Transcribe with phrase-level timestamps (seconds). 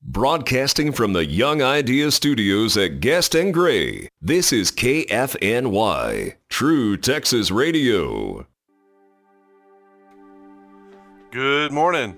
[0.00, 7.50] Broadcasting from the Young Idea Studios at Guest and Gray, this is KFNY, True Texas
[7.50, 8.46] Radio.
[11.32, 12.16] Good morning.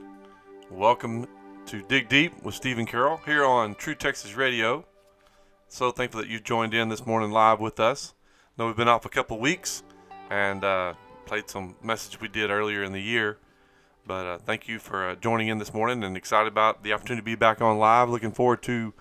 [0.70, 1.26] Welcome
[1.64, 4.84] to Dig Deep with Stephen Carroll here on True Texas Radio.
[5.68, 8.12] So thankful that you joined in this morning live with us.
[8.58, 9.84] know we've been off a couple weeks
[10.28, 10.92] and uh,
[11.24, 13.38] played some message we did earlier in the year.
[14.10, 17.20] But uh, thank you for uh, joining in this morning and excited about the opportunity
[17.20, 18.10] to be back on live.
[18.10, 18.92] Looking forward to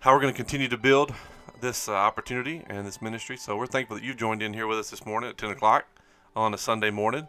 [0.00, 1.12] how we're going to continue to build
[1.60, 3.36] this uh, opportunity and this ministry.
[3.36, 5.84] So we're thankful that you've joined in here with us this morning at 10 o'clock
[6.34, 7.26] on a Sunday morning.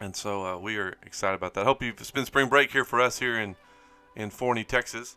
[0.00, 1.64] And so uh, we are excited about that.
[1.64, 3.54] Hope you've spent spring break here for us here in,
[4.16, 5.16] in Forney, Texas.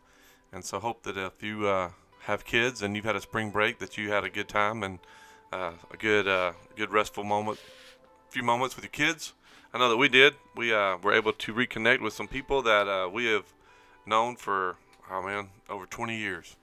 [0.53, 1.89] And so hope that if you uh,
[2.25, 4.99] have kids and you've had a spring break, that you had a good time and
[5.51, 7.57] uh, a good, good restful moment,
[8.29, 9.33] few moments with your kids
[9.73, 10.33] I know that we did.
[10.55, 13.45] We uh, were able to reconnect with some people that uh, we have
[14.05, 14.77] known for,
[15.11, 16.55] oh man, over 20 years.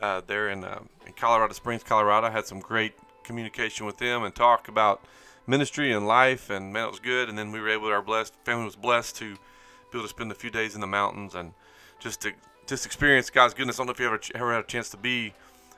[0.00, 2.26] Uh, there in, uh, in Colorado Springs, Colorado.
[2.26, 5.04] I had some great communication with them and talk about
[5.46, 7.28] ministry and life, and man, it was good.
[7.28, 10.32] And then we were able, our blessed family was blessed to be able to spend
[10.32, 11.52] a few days in the mountains and
[11.98, 12.32] just to
[12.66, 13.76] just experience God's goodness.
[13.76, 15.34] I don't know if you ever ever had a chance to be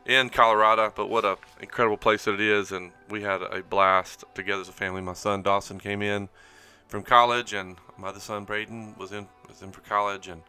[0.06, 2.72] in Colorado, but what a incredible place that it is.
[2.72, 5.02] And we had a blast together as a family.
[5.02, 6.28] My son Dawson came in
[6.88, 10.42] from college, and my other son Braden was in was in for college, and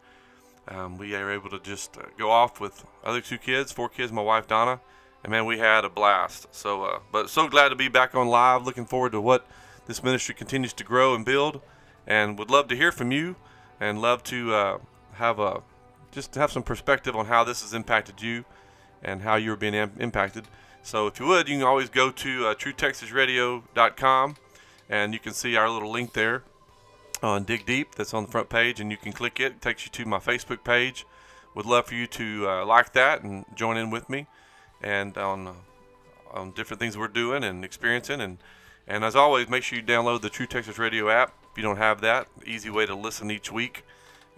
[0.68, 4.10] um, we were able to just uh, go off with other two kids, four kids,
[4.10, 4.80] my wife Donna,
[5.22, 6.46] and man, we had a blast.
[6.50, 8.64] So, uh, but so glad to be back on live.
[8.64, 9.46] Looking forward to what
[9.86, 11.60] this ministry continues to grow and build,
[12.06, 13.36] and would love to hear from you,
[13.78, 14.78] and love to uh,
[15.14, 15.62] have a
[16.10, 18.44] just have some perspective on how this has impacted you,
[19.02, 20.46] and how you're being am- impacted.
[20.82, 24.36] So, if you would, you can always go to uh, TrueTexasRadio.com
[24.90, 26.42] and you can see our little link there
[27.22, 29.52] on Dig Deep that's on the front page, and you can click it.
[29.52, 31.06] It takes you to my Facebook page.
[31.54, 34.26] Would love for you to uh, like that and join in with me,
[34.82, 35.52] and on uh,
[36.32, 38.20] on different things we're doing and experiencing.
[38.20, 38.38] And
[38.86, 41.32] and as always, make sure you download the True Texas Radio app.
[41.50, 43.84] If you don't have that, easy way to listen each week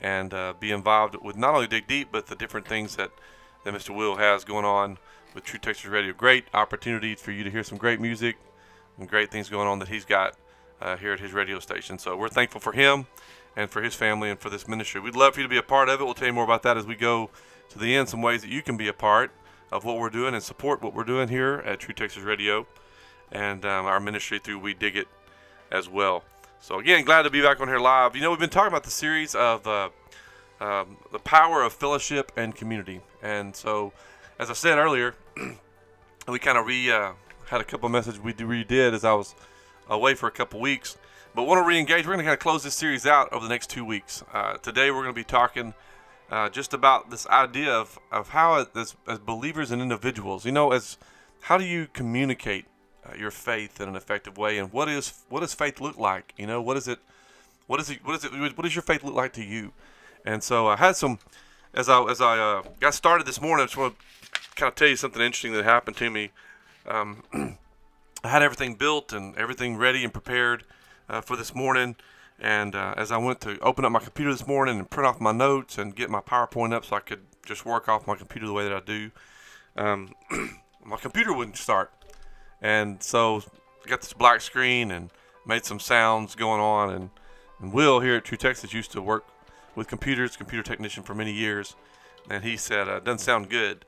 [0.00, 3.10] and uh, be involved with not only Dig Deep but the different things that
[3.64, 3.94] that Mr.
[3.94, 4.98] Will has going on
[5.34, 6.12] with True Texas Radio.
[6.12, 8.36] Great opportunity for you to hear some great music
[8.98, 10.34] and great things going on that he's got
[10.82, 11.98] uh, here at his radio station.
[11.98, 13.06] So we're thankful for him
[13.56, 15.00] and for his family and for this ministry.
[15.00, 16.04] We'd love for you to be a part of it.
[16.04, 17.30] We'll tell you more about that as we go
[17.70, 19.30] to the end, some ways that you can be a part
[19.70, 22.66] of what we're doing and support what we're doing here at True Texas Radio
[23.30, 25.08] and um, our ministry through We Dig It
[25.70, 26.24] as well.
[26.60, 28.14] So again, glad to be back on here live.
[28.14, 29.88] You know, we've been talking about the series of uh,
[30.60, 33.00] um, the power of fellowship and community.
[33.22, 33.92] And so,
[34.38, 35.14] as I said earlier,
[36.28, 37.12] we kind of re uh,
[37.46, 39.34] had a couple of messages we redid as I was
[39.88, 40.96] away for a couple weeks.
[41.34, 42.06] But want to re-engage.
[42.06, 44.22] We're going to kind of close this series out over the next two weeks.
[44.32, 45.74] Uh, today we're going to be talking
[46.30, 50.72] uh, just about this idea of, of how as, as believers and individuals, you know,
[50.72, 50.98] as
[51.42, 52.66] how do you communicate
[53.04, 56.32] uh, your faith in an effective way, and what is what does faith look like?
[56.36, 57.00] You know, what is it?
[57.66, 58.04] What is it?
[58.04, 58.32] What is it?
[58.32, 59.72] What does your faith look like to you?
[60.24, 61.18] And so I had some
[61.74, 63.64] as I as I uh, got started this morning.
[63.64, 66.30] I just want to kind of tell you something interesting that happened to me.
[66.86, 67.22] Um,
[68.24, 70.64] I had everything built and everything ready and prepared
[71.08, 71.96] uh, for this morning.
[72.38, 75.20] And uh, as I went to open up my computer this morning and print off
[75.20, 78.46] my notes and get my PowerPoint up so I could just work off my computer
[78.46, 79.10] the way that I do,
[79.76, 80.14] um,
[80.84, 81.92] my computer wouldn't start.
[82.60, 83.42] And so
[83.84, 85.10] I got this black screen and
[85.44, 86.90] made some sounds going on.
[86.90, 87.10] And,
[87.60, 89.26] and Will here at True Texas used to work
[89.74, 91.74] with computers, computer technician for many years.
[92.30, 93.84] And he said, uh, doesn't sound good.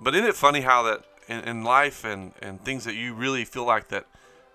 [0.00, 3.44] But isn't it funny how that in, in life and, and things that you really
[3.44, 4.06] feel like that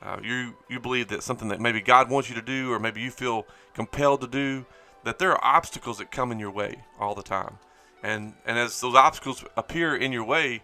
[0.02, 3.00] uh, you you believe that something that maybe God wants you to do or maybe
[3.02, 4.66] you feel compelled to do
[5.04, 7.58] that there are obstacles that come in your way all the time.
[8.02, 10.62] And and as those obstacles appear in your way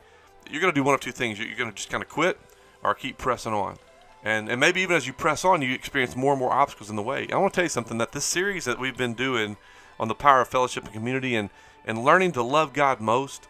[0.50, 1.40] you're going to do one of two things.
[1.40, 2.40] You're going to just kind of quit
[2.84, 3.78] or keep pressing on.
[4.24, 6.98] And and maybe even as you press on you experience more and more obstacles in
[6.98, 7.28] the way.
[7.32, 9.56] I want to tell you something that this series that we've been doing
[10.00, 11.50] on the power of fellowship and community and
[11.86, 13.48] and learning to love god most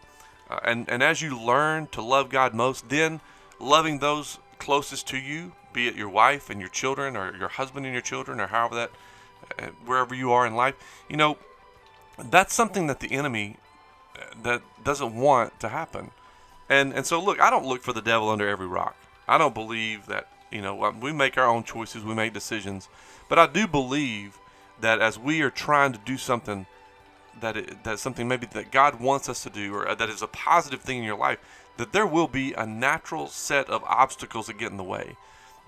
[0.50, 3.20] uh, and, and as you learn to love God most, then
[3.60, 7.86] loving those closest to you, be it your wife and your children, or your husband
[7.86, 8.90] and your children, or however that,
[9.58, 10.74] uh, wherever you are in life,
[11.08, 11.38] you know,
[12.18, 13.56] that's something that the enemy
[14.18, 16.10] uh, that doesn't want to happen.
[16.68, 18.96] And and so look, I don't look for the devil under every rock.
[19.28, 22.88] I don't believe that you know we make our own choices, we make decisions,
[23.28, 24.38] but I do believe
[24.80, 26.66] that as we are trying to do something
[27.40, 30.22] that it, that's something maybe that God wants us to do, or uh, that is
[30.22, 31.38] a positive thing in your life,
[31.76, 35.16] that there will be a natural set of obstacles that get in the way,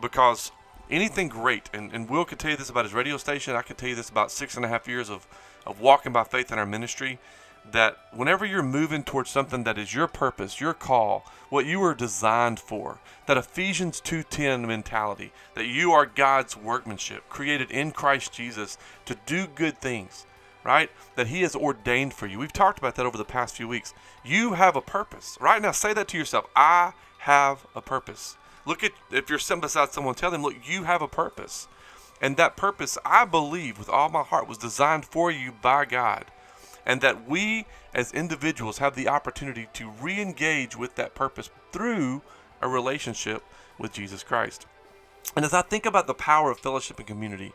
[0.00, 0.52] because
[0.90, 3.56] anything great, and, and Will could tell you this about his radio station.
[3.56, 5.26] I could tell you this about six and a half years of,
[5.66, 7.18] of walking by faith in our ministry.
[7.70, 11.94] that whenever you're moving towards something that is your purpose, your call, what you were
[11.94, 18.78] designed for, that Ephesians 2:10 mentality, that you are God's workmanship, created in Christ Jesus
[19.04, 20.26] to do good things,
[20.64, 20.90] right?
[21.16, 22.38] That he has ordained for you.
[22.38, 23.94] We've talked about that over the past few weeks.
[24.24, 25.38] You have a purpose.
[25.40, 26.46] Right now say that to yourself.
[26.54, 28.36] I have a purpose.
[28.66, 31.68] Look at if you're sitting beside someone, tell them, look, you have a purpose.
[32.20, 36.26] And that purpose, I believe with all my heart, was designed for you by God
[36.86, 42.22] and that we as individuals have the opportunity to re engage with that purpose through
[42.60, 43.42] a relationship
[43.78, 44.66] with Jesus Christ.
[45.36, 47.52] And as I think about the power of fellowship and community,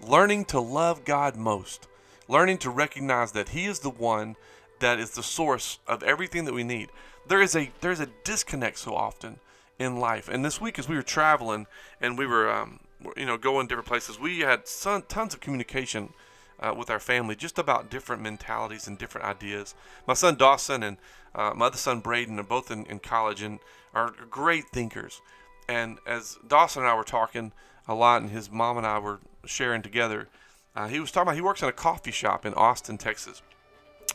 [0.00, 1.86] learning to love God most,
[2.30, 4.36] learning to recognize that He is the one
[4.78, 6.88] that is the source of everything that we need.
[7.28, 9.40] There is a there's a disconnect so often
[9.78, 10.28] in life.
[10.28, 11.66] And this week, as we were traveling
[12.00, 12.80] and we were, um,
[13.16, 16.12] you know, going different places, we had son, tons of communication
[16.60, 19.74] uh, with our family just about different mentalities and different ideas.
[20.06, 20.98] My son Dawson and
[21.34, 23.58] uh, my other son Braden are both in, in college and
[23.94, 25.22] are great thinkers.
[25.68, 27.52] And as Dawson and I were talking
[27.88, 30.28] a lot, and his mom and I were sharing together,
[30.74, 33.42] uh, he was talking about he works in a coffee shop in Austin, Texas,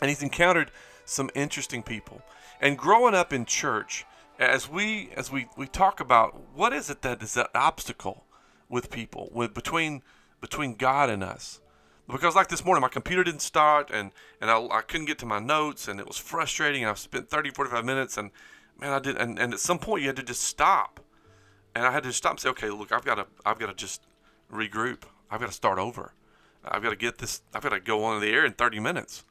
[0.02, 0.72] and he's encountered
[1.06, 2.22] some interesting people.
[2.62, 4.06] And growing up in church,
[4.40, 8.26] as we as we, we talk about what is it that is an obstacle
[8.70, 10.02] with people with between
[10.42, 11.62] between God and us?
[12.08, 14.12] Because like this morning my computer didn't start and
[14.42, 17.30] and I, I couldn't get to my notes and it was frustrating and i spent
[17.30, 18.32] 30 45 minutes and
[18.80, 21.00] man i did and, and at some point you had to just stop.
[21.74, 23.74] And i had to stop and say okay look i've got to i've got to
[23.74, 24.02] just
[24.52, 25.04] regroup.
[25.32, 26.14] I've got to start over
[26.68, 29.24] i've got to get this i've got to go on the air in 30 minutes.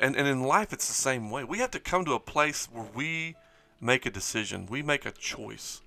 [0.00, 1.44] And and in life it's the same way.
[1.44, 3.36] We have to come to a place where we
[3.80, 5.80] make a decision we make a choice.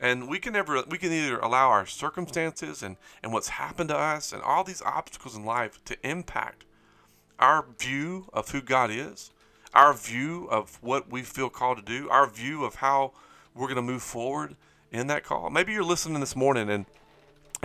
[0.00, 3.96] And we can never we can either allow our circumstances and, and what's happened to
[3.96, 6.64] us and all these obstacles in life to impact
[7.38, 9.30] our view of who God is,
[9.74, 13.12] our view of what we feel called to do, our view of how
[13.54, 14.56] we're going to move forward
[14.90, 15.50] in that call.
[15.50, 16.86] Maybe you're listening this morning and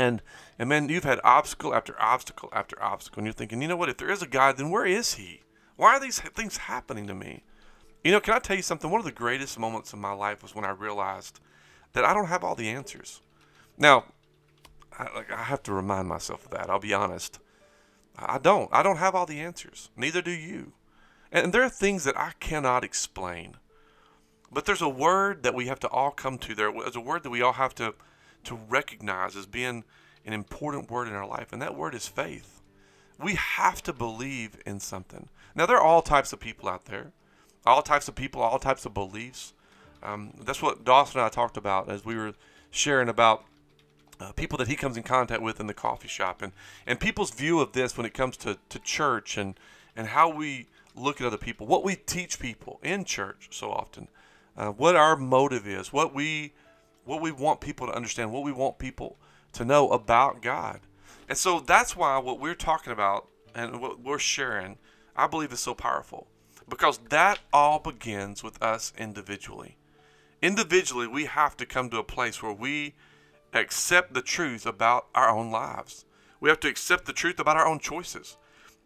[0.01, 0.21] and
[0.57, 3.89] and man, you've had obstacle after obstacle after obstacle, and you're thinking, you know what?
[3.89, 5.42] If there is a God, then where is He?
[5.75, 7.44] Why are these things happening to me?
[8.03, 8.89] You know, can I tell you something?
[8.89, 11.39] One of the greatest moments in my life was when I realized
[11.94, 13.21] that I don't have all the answers.
[13.77, 14.06] Now,
[14.98, 16.69] I, like, I have to remind myself of that.
[16.69, 17.39] I'll be honest.
[18.18, 18.69] I don't.
[18.71, 19.89] I don't have all the answers.
[19.95, 20.74] Neither do you.
[21.31, 23.57] And there are things that I cannot explain.
[24.51, 26.56] But there's a word that we have to all come to.
[26.56, 27.94] There's a word that we all have to,
[28.44, 29.84] to recognize as being
[30.26, 32.62] an important word in our life, and that word is faith.
[33.20, 35.30] We have to believe in something.
[35.56, 37.12] Now, there are all types of people out there,
[37.66, 39.54] all types of people, all types of beliefs.
[40.02, 42.34] Um, that's what Dawson and I talked about as we were
[42.72, 43.46] sharing about
[44.20, 46.54] uh, people that he comes in contact with in the coffee shop and,
[46.88, 49.60] and people's view of this when it comes to, to church and,
[49.96, 54.08] and how we look at other people, what we teach people in church so often,
[54.58, 56.54] uh, what our motive is, what we
[57.06, 59.18] what we want people to understand, what we want people
[59.53, 60.81] to know about God.
[61.27, 64.77] And so that's why what we're talking about and what we're sharing,
[65.15, 66.27] I believe is so powerful
[66.69, 69.77] because that all begins with us individually
[70.42, 72.94] individually, we have to come to a place where we
[73.53, 76.06] accept the truth about our own lives.
[76.39, 78.38] We have to accept the truth about our own choices.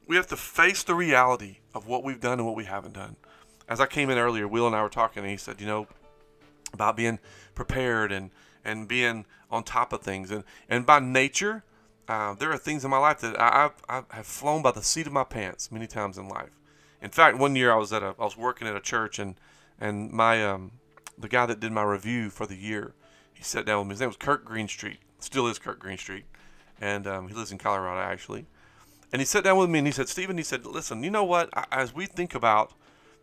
[0.08, 3.16] We have to face the reality of what we've done and what we haven't done.
[3.68, 5.88] As I came in earlier, Will and I were talking, and he said, you know,
[6.74, 7.20] about being
[7.56, 8.32] prepared and,
[8.64, 10.32] and being on top of things.
[10.32, 11.64] And, and by nature,
[12.08, 14.84] uh, there are things in my life that I, I, I have flown by the
[14.84, 16.60] seat of my pants many times in life.
[17.02, 19.36] In fact, one year I was at a I was working at a church and
[19.80, 20.72] and my um,
[21.18, 22.94] the guy that did my review for the year,
[23.34, 23.94] he sat down with me.
[23.94, 25.00] His name was Kirk Greenstreet.
[25.20, 26.26] Still is Kirk Greenstreet,
[26.80, 28.46] and um, he lives in Colorado actually.
[29.12, 31.24] And he sat down with me and he said, Stephen, he said, listen, you know
[31.24, 31.50] what?
[31.72, 32.74] As we think about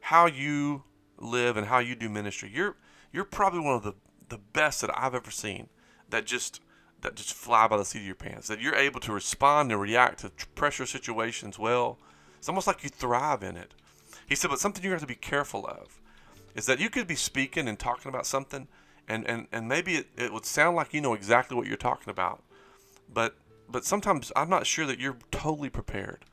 [0.00, 0.84] how you
[1.18, 2.76] live and how you do ministry, you're
[3.12, 3.94] you're probably one of the
[4.32, 5.68] the best that I've ever seen.
[6.08, 6.60] That just
[7.02, 8.48] that just fly by the seat of your pants.
[8.48, 11.98] That you're able to respond and react to pressure situations well.
[12.38, 13.74] It's almost like you thrive in it.
[14.28, 16.00] He said, but something you have to be careful of
[16.54, 18.68] is that you could be speaking and talking about something,
[19.08, 22.10] and, and, and maybe it, it would sound like you know exactly what you're talking
[22.10, 22.42] about,
[23.12, 23.36] but
[23.68, 26.24] but sometimes I'm not sure that you're totally prepared.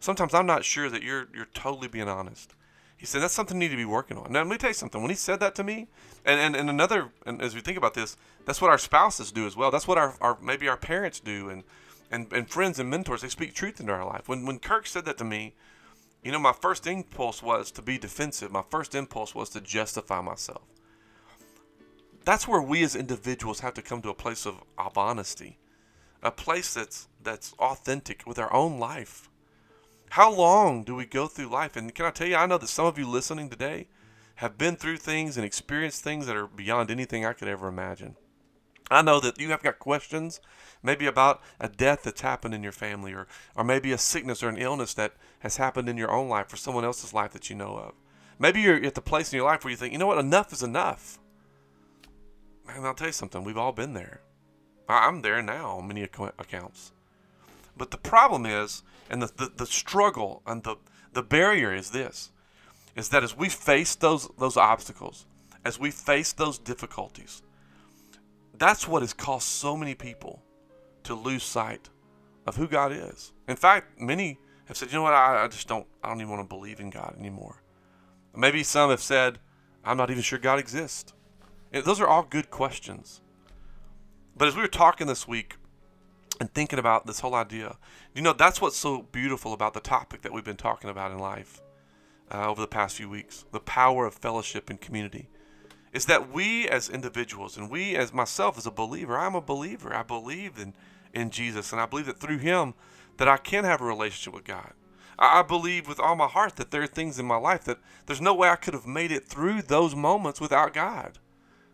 [0.00, 2.54] Sometimes I'm not sure that you're you're totally being honest.
[2.96, 4.32] He said that's something you need to be working on.
[4.32, 5.02] Now let me tell you something.
[5.02, 5.88] When he said that to me,
[6.24, 9.46] and, and, and another, and as we think about this, that's what our spouses do
[9.46, 9.70] as well.
[9.70, 11.62] That's what our, our maybe our parents do, and,
[12.10, 13.22] and and friends and mentors.
[13.22, 14.28] They speak truth into our life.
[14.28, 15.54] When when Kirk said that to me,
[16.24, 18.50] you know, my first impulse was to be defensive.
[18.50, 20.62] My first impulse was to justify myself.
[22.24, 25.58] That's where we as individuals have to come to a place of, of honesty,
[26.22, 29.28] a place that's that's authentic with our own life.
[30.10, 31.76] How long do we go through life?
[31.76, 33.88] And can I tell you, I know that some of you listening today
[34.36, 38.16] have been through things and experienced things that are beyond anything I could ever imagine.
[38.90, 40.40] I know that you have got questions,
[40.82, 44.48] maybe about a death that's happened in your family, or, or maybe a sickness or
[44.48, 47.56] an illness that has happened in your own life or someone else's life that you
[47.56, 47.94] know of.
[48.38, 50.52] Maybe you're at the place in your life where you think, you know what, enough
[50.52, 51.18] is enough.
[52.66, 54.20] Man, I'll tell you something, we've all been there.
[54.88, 56.92] I'm there now on many accounts.
[57.76, 60.76] But the problem is, and the, the, the struggle and the,
[61.12, 62.30] the barrier is this,
[62.94, 65.26] is that as we face those, those obstacles,
[65.64, 67.42] as we face those difficulties,
[68.54, 70.42] that's what has caused so many people
[71.04, 71.88] to lose sight
[72.46, 73.32] of who God is.
[73.48, 76.30] In fact, many have said, you know what, I, I just don't, I don't even
[76.30, 77.62] want to believe in God anymore.
[78.34, 79.38] Maybe some have said,
[79.84, 81.12] I'm not even sure God exists.
[81.72, 83.20] And those are all good questions.
[84.36, 85.56] But as we were talking this week
[86.40, 87.76] and thinking about this whole idea,
[88.14, 91.18] you know, that's what's so beautiful about the topic that we've been talking about in
[91.18, 91.60] life
[92.32, 95.28] uh, over the past few weeks the power of fellowship and community.
[95.92, 99.94] Is that we as individuals and we as myself as a believer, I'm a believer.
[99.94, 100.74] I believe in,
[101.14, 102.74] in Jesus and I believe that through him
[103.16, 104.72] that I can have a relationship with God.
[105.18, 108.20] I believe with all my heart that there are things in my life that there's
[108.20, 111.18] no way I could have made it through those moments without God.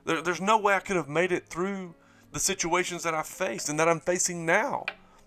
[0.04, 1.96] There, there's no way I could have made it through
[2.32, 4.86] the situations that I faced and that I'm facing now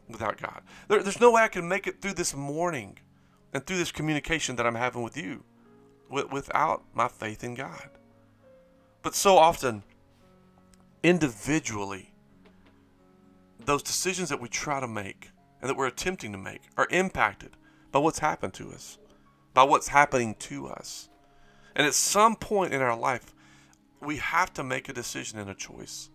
[0.09, 0.62] without God.
[0.88, 2.97] There, there's no way I can make it through this morning
[3.53, 5.43] and through this communication that I'm having with you
[6.09, 7.89] without my faith in God.
[9.01, 9.83] But so often,
[11.03, 12.13] individually,
[13.63, 15.29] those decisions that we try to make
[15.62, 17.51] and that we're attempting to make are impacted
[17.91, 18.97] by what's happened to us,
[19.53, 21.09] by what's happening to us.
[21.75, 23.33] And at some point in our life,
[24.01, 26.09] we have to make a decision and a choice.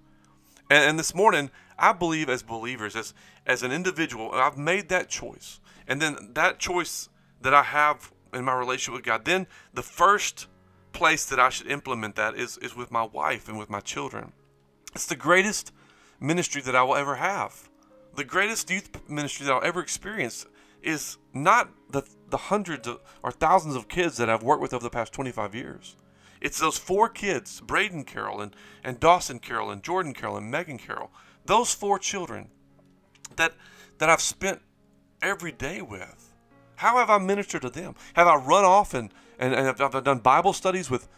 [0.71, 3.13] And, and this morning, I believe as believers, as
[3.47, 5.61] as an individual, I've made that choice.
[5.89, 7.09] And then that choice
[7.41, 10.47] that I have in my relationship with God, then the first
[10.93, 14.33] place that I should implement that is, is with my wife and with my children.
[14.95, 15.73] It's the greatest
[16.21, 17.69] ministry that I will ever have.
[18.15, 20.47] The greatest youth ministry that I'll ever experience
[20.83, 24.83] is not the, the hundreds of, or thousands of kids that I've worked with over
[24.83, 25.97] the past 25 years.
[26.41, 30.79] It's those four kids, Braden Carroll and, and Dawson Carroll and Jordan Carroll and Megan
[30.79, 31.11] Carroll,
[31.45, 32.49] those four children
[33.37, 33.53] that,
[33.99, 34.61] that I've spent
[35.21, 36.33] every day with.
[36.77, 37.95] How have I ministered to them?
[38.15, 41.09] Have I run off and, and, and have I done Bible studies with,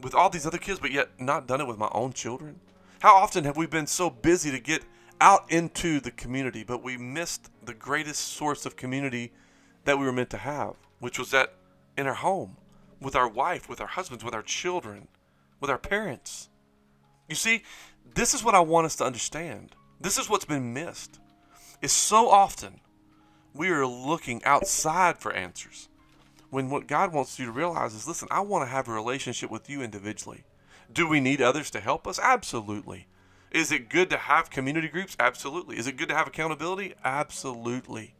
[0.00, 2.58] with all these other kids, but yet not done it with my own children?
[3.00, 4.82] How often have we been so busy to get
[5.20, 9.32] out into the community, but we missed the greatest source of community
[9.84, 11.54] that we were meant to have, which was that
[11.98, 12.56] in our home
[13.00, 15.08] with our wife, with our husbands, with our children,
[15.60, 16.48] with our parents.
[17.28, 17.62] You see,
[18.14, 19.74] this is what I want us to understand.
[20.00, 21.20] This is what's been missed.
[21.82, 22.80] Is so often
[23.54, 25.88] we are looking outside for answers
[26.50, 29.50] when what God wants you to realize is listen, I want to have a relationship
[29.50, 30.44] with you individually.
[30.92, 32.18] Do we need others to help us?
[32.18, 33.06] Absolutely.
[33.50, 35.16] Is it good to have community groups?
[35.18, 35.78] Absolutely.
[35.78, 36.94] Is it good to have accountability?
[37.04, 38.14] Absolutely.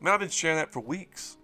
[0.00, 1.36] I mean, I've been sharing that for weeks.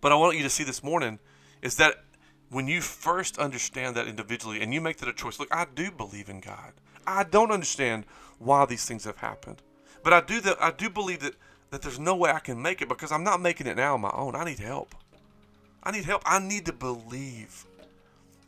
[0.00, 1.18] But I want you to see this morning
[1.62, 2.04] is that
[2.50, 5.90] when you first understand that individually and you make that a choice, look, I do
[5.90, 6.72] believe in God.
[7.06, 8.04] I don't understand
[8.38, 9.62] why these things have happened.
[10.02, 11.34] But I do that I do believe that
[11.70, 14.00] that there's no way I can make it because I'm not making it now on
[14.00, 14.34] my own.
[14.34, 14.94] I need help.
[15.82, 16.22] I need help.
[16.24, 17.66] I need to believe.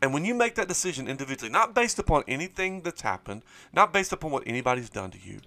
[0.03, 4.13] And when you make that decision individually, not based upon anything that's happened, not based
[4.13, 5.41] upon what anybody's done to you,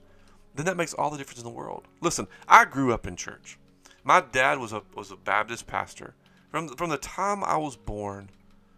[0.54, 1.88] then that makes all the difference in the world.
[2.02, 3.58] Listen, I grew up in church.
[4.04, 6.14] My dad was a was a Baptist pastor.
[6.54, 8.30] From from the time I was born,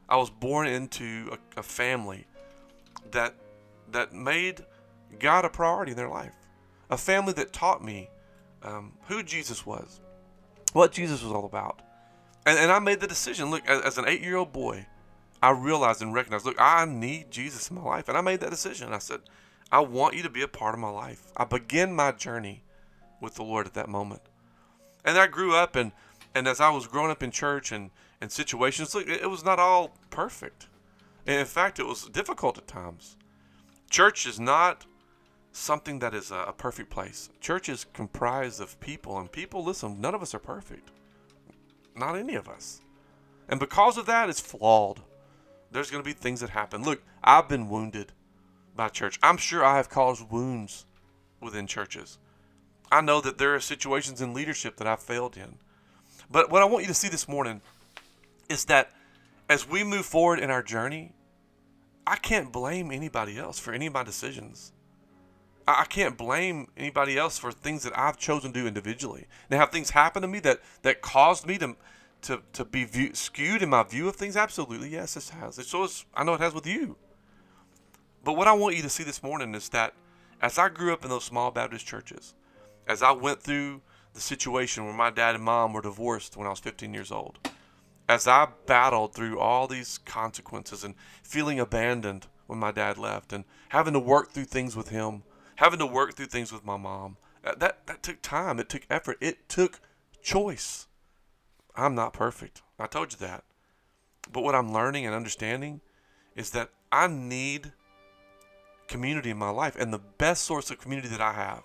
[0.07, 2.25] I was born into a, a family
[3.11, 3.35] that
[3.91, 4.63] that made
[5.19, 6.33] God a priority in their life.
[6.89, 8.09] A family that taught me
[8.63, 9.99] um, who Jesus was,
[10.71, 11.81] what Jesus was all about.
[12.45, 13.51] And, and I made the decision.
[13.51, 14.85] Look, as, as an eight year old boy,
[15.43, 18.07] I realized and recognized, look, I need Jesus in my life.
[18.07, 18.93] And I made that decision.
[18.93, 19.19] I said,
[19.69, 21.29] I want you to be a part of my life.
[21.35, 22.63] I began my journey
[23.19, 24.21] with the Lord at that moment.
[25.03, 25.91] And I grew up and
[26.35, 27.89] and as I was growing up in church and,
[28.19, 30.67] and situations, look, it was not all perfect.
[31.25, 33.15] And in fact, it was difficult at times.
[33.89, 34.85] Church is not
[35.53, 37.29] something that is a, perfect place.
[37.39, 40.91] Church is comprised of people, and people, listen, none of us are perfect.
[41.95, 42.81] Not any of us.
[43.47, 44.99] And because of that, it's flawed.
[45.71, 46.83] There's going to be things that happen.
[46.83, 48.11] Look, I've been wounded
[48.75, 49.17] by church.
[49.23, 50.85] I'm sure I have caused wounds
[51.39, 52.17] within churches.
[52.91, 55.59] I know that there are situations in leadership that I've failed in.
[56.29, 57.61] But what I want you to see this morning
[58.49, 58.91] is that
[59.49, 61.13] as we move forward in our journey,
[62.07, 64.71] I can't blame anybody else for any of my decisions.
[65.67, 69.25] I, can't blame anybody else for things that I've chosen to do individually.
[69.49, 71.75] Now, have things happened to me that that caused me to
[72.23, 74.35] to, to be view, skewed in my view of things?
[74.35, 75.57] Absolutely, yes, it has.
[75.57, 76.05] It shows.
[76.13, 76.97] I know it has with you.
[78.23, 79.93] But what I want you to see this morning is that
[80.41, 82.33] as I grew up in those small Baptist churches,
[82.87, 83.81] as I went through
[84.15, 87.37] the situation where my dad and mom were divorced when I was 15 years old,
[88.09, 93.43] as I battled through all these consequences and feeling abandoned when my dad left and
[93.69, 95.23] having to work through things with him,
[95.57, 98.59] having to work through things with my mom, that, that, that took time.
[98.59, 99.17] It took effort.
[99.21, 99.79] It took
[100.21, 100.87] choice.
[101.75, 102.61] I'm not perfect.
[102.79, 103.43] I told you that.
[104.31, 105.81] But what I'm learning and understanding
[106.35, 107.73] is that I need
[108.87, 109.75] community in my life.
[109.75, 111.63] And the best source of community that I have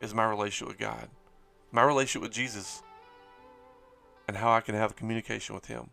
[0.00, 1.08] is my relationship with God,
[1.72, 2.82] my relationship with Jesus,
[4.28, 5.90] and how I can have a communication with Him.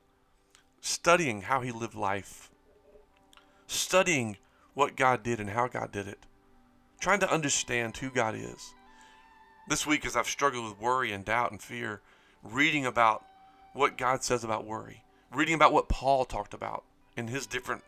[0.82, 2.50] Studying how He lived life,
[3.66, 4.38] studying
[4.74, 6.20] what God did and how God did it,
[7.00, 8.74] trying to understand who God is.
[9.68, 12.02] This week, as I've struggled with worry and doubt and fear,
[12.44, 13.24] reading about
[13.74, 16.84] what God says about worry, reading about what Paul talked about
[17.16, 17.84] in his different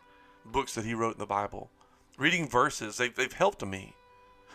[0.45, 1.69] books that he wrote in the Bible,
[2.17, 3.95] reading verses, they've, they've helped me.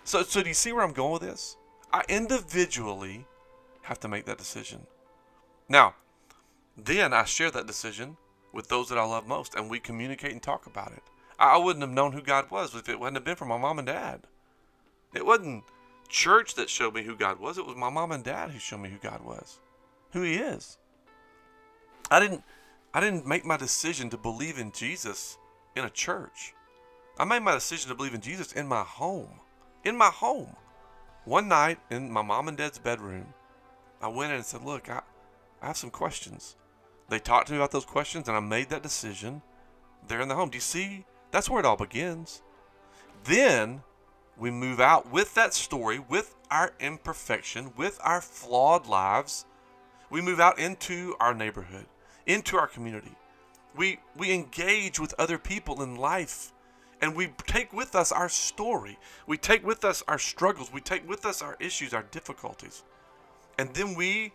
[0.04, 1.56] So, so do you see where I'm going with this?
[1.96, 3.24] I individually
[3.80, 4.86] have to make that decision.
[5.66, 5.94] Now,
[6.76, 8.18] then I share that decision
[8.52, 11.02] with those that I love most, and we communicate and talk about it.
[11.38, 13.86] I wouldn't have known who God was if it hadn't been for my mom and
[13.86, 14.26] dad.
[15.14, 15.64] It wasn't
[16.06, 17.56] church that showed me who God was.
[17.56, 19.58] It was my mom and dad who showed me who God was,
[20.12, 20.76] who He is.
[22.10, 22.42] I didn't,
[22.92, 25.38] I didn't make my decision to believe in Jesus
[25.74, 26.52] in a church.
[27.18, 29.40] I made my decision to believe in Jesus in my home.
[29.82, 30.54] In my home.
[31.26, 33.34] One night in my mom and dad's bedroom,
[34.00, 35.02] I went in and said, Look, I,
[35.60, 36.54] I have some questions.
[37.08, 39.42] They talked to me about those questions, and I made that decision
[40.06, 40.50] there in the home.
[40.50, 41.04] Do you see?
[41.32, 42.42] That's where it all begins.
[43.24, 43.82] Then
[44.36, 49.46] we move out with that story, with our imperfection, with our flawed lives.
[50.10, 51.86] We move out into our neighborhood,
[52.26, 53.16] into our community.
[53.74, 56.52] We, we engage with other people in life
[57.00, 58.98] and we take with us our story.
[59.26, 60.72] We take with us our struggles.
[60.72, 62.84] We take with us our issues, our difficulties.
[63.58, 64.32] And then we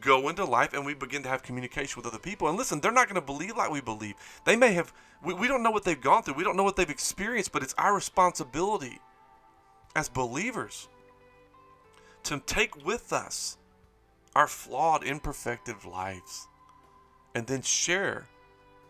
[0.00, 2.48] go into life and we begin to have communication with other people.
[2.48, 4.14] And listen, they're not going to believe like we believe.
[4.44, 6.76] They may have, we, we don't know what they've gone through, we don't know what
[6.76, 9.00] they've experienced, but it's our responsibility
[9.96, 10.88] as believers
[12.24, 13.56] to take with us
[14.34, 16.48] our flawed, imperfective lives
[17.34, 18.26] and then share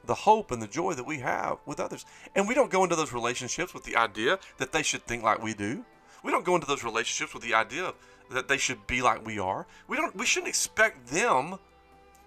[0.07, 2.05] the hope and the joy that we have with others.
[2.35, 5.43] And we don't go into those relationships with the idea that they should think like
[5.43, 5.85] we do.
[6.23, 7.93] We don't go into those relationships with the idea
[8.31, 9.67] that they should be like we are.
[9.88, 11.59] We don't we shouldn't expect them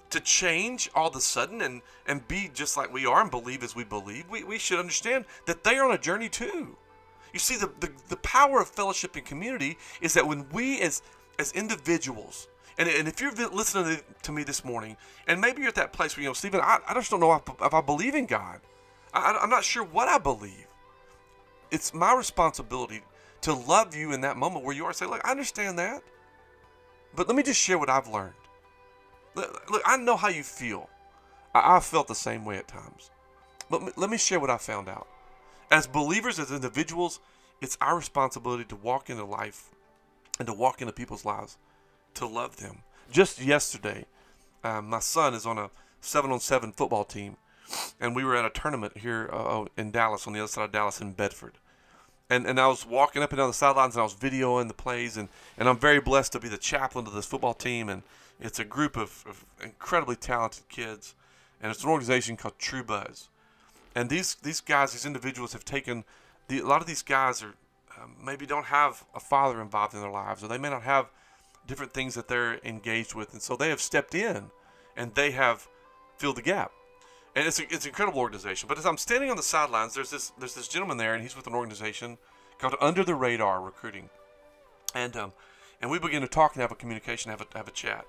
[0.09, 3.63] to change all of a sudden and, and be just like we are and believe
[3.63, 4.29] as we believe.
[4.29, 6.77] We, we should understand that they are on a journey too.
[7.33, 11.01] You see, the, the, the power of fellowship and community is that when we as
[11.39, 15.75] as individuals and, and if you're listening to me this morning, and maybe you're at
[15.75, 18.13] that place where, you know, Stephen, I, I just don't know if, if I believe
[18.13, 18.59] in God.
[19.13, 20.67] I, I'm not sure what I believe.
[21.71, 23.01] It's my responsibility
[23.41, 24.93] to love you in that moment where you are.
[24.93, 26.03] Say, look, I understand that.
[27.15, 28.33] But let me just share what I've learned.
[29.33, 30.87] Look, look I know how you feel.
[31.55, 33.09] I, I felt the same way at times.
[33.69, 35.07] But let me share what I found out.
[35.71, 37.19] As believers, as individuals,
[37.59, 39.71] it's our responsibility to walk into life
[40.39, 41.57] and to walk into people's lives
[42.17, 42.83] to love them.
[43.11, 44.05] Just yesterday,
[44.63, 45.69] um, my son is on a
[46.01, 47.37] seven on seven football team,
[47.99, 50.71] and we were at a tournament here uh, in Dallas, on the other side of
[50.71, 51.53] Dallas, in Bedford.
[52.29, 54.73] And, and I was walking up and down the sidelines and I was videoing the
[54.73, 58.03] plays and, and I'm very blessed to be the chaplain to this football team and
[58.41, 61.15] it's a group of, of incredibly talented kids
[61.61, 63.29] and it's an organization called True Buzz.
[63.95, 66.03] And these these guys, these individuals have taken
[66.49, 67.53] the, a lot of these guys are
[67.97, 71.07] um, maybe don't have a father involved in their lives or they may not have
[71.67, 73.33] different things that they're engaged with.
[73.33, 74.49] And so they have stepped in
[74.95, 75.67] and they have
[76.17, 76.71] filled the gap.
[77.35, 78.67] And it's, a, it's an incredible organization.
[78.67, 81.35] But as I'm standing on the sidelines, there's this there's this gentleman there, and he's
[81.35, 82.17] with an organization
[82.57, 84.09] called Under the Radar Recruiting,
[84.95, 85.33] and um,
[85.79, 88.07] and we begin to talk and have a communication, have a have a chat,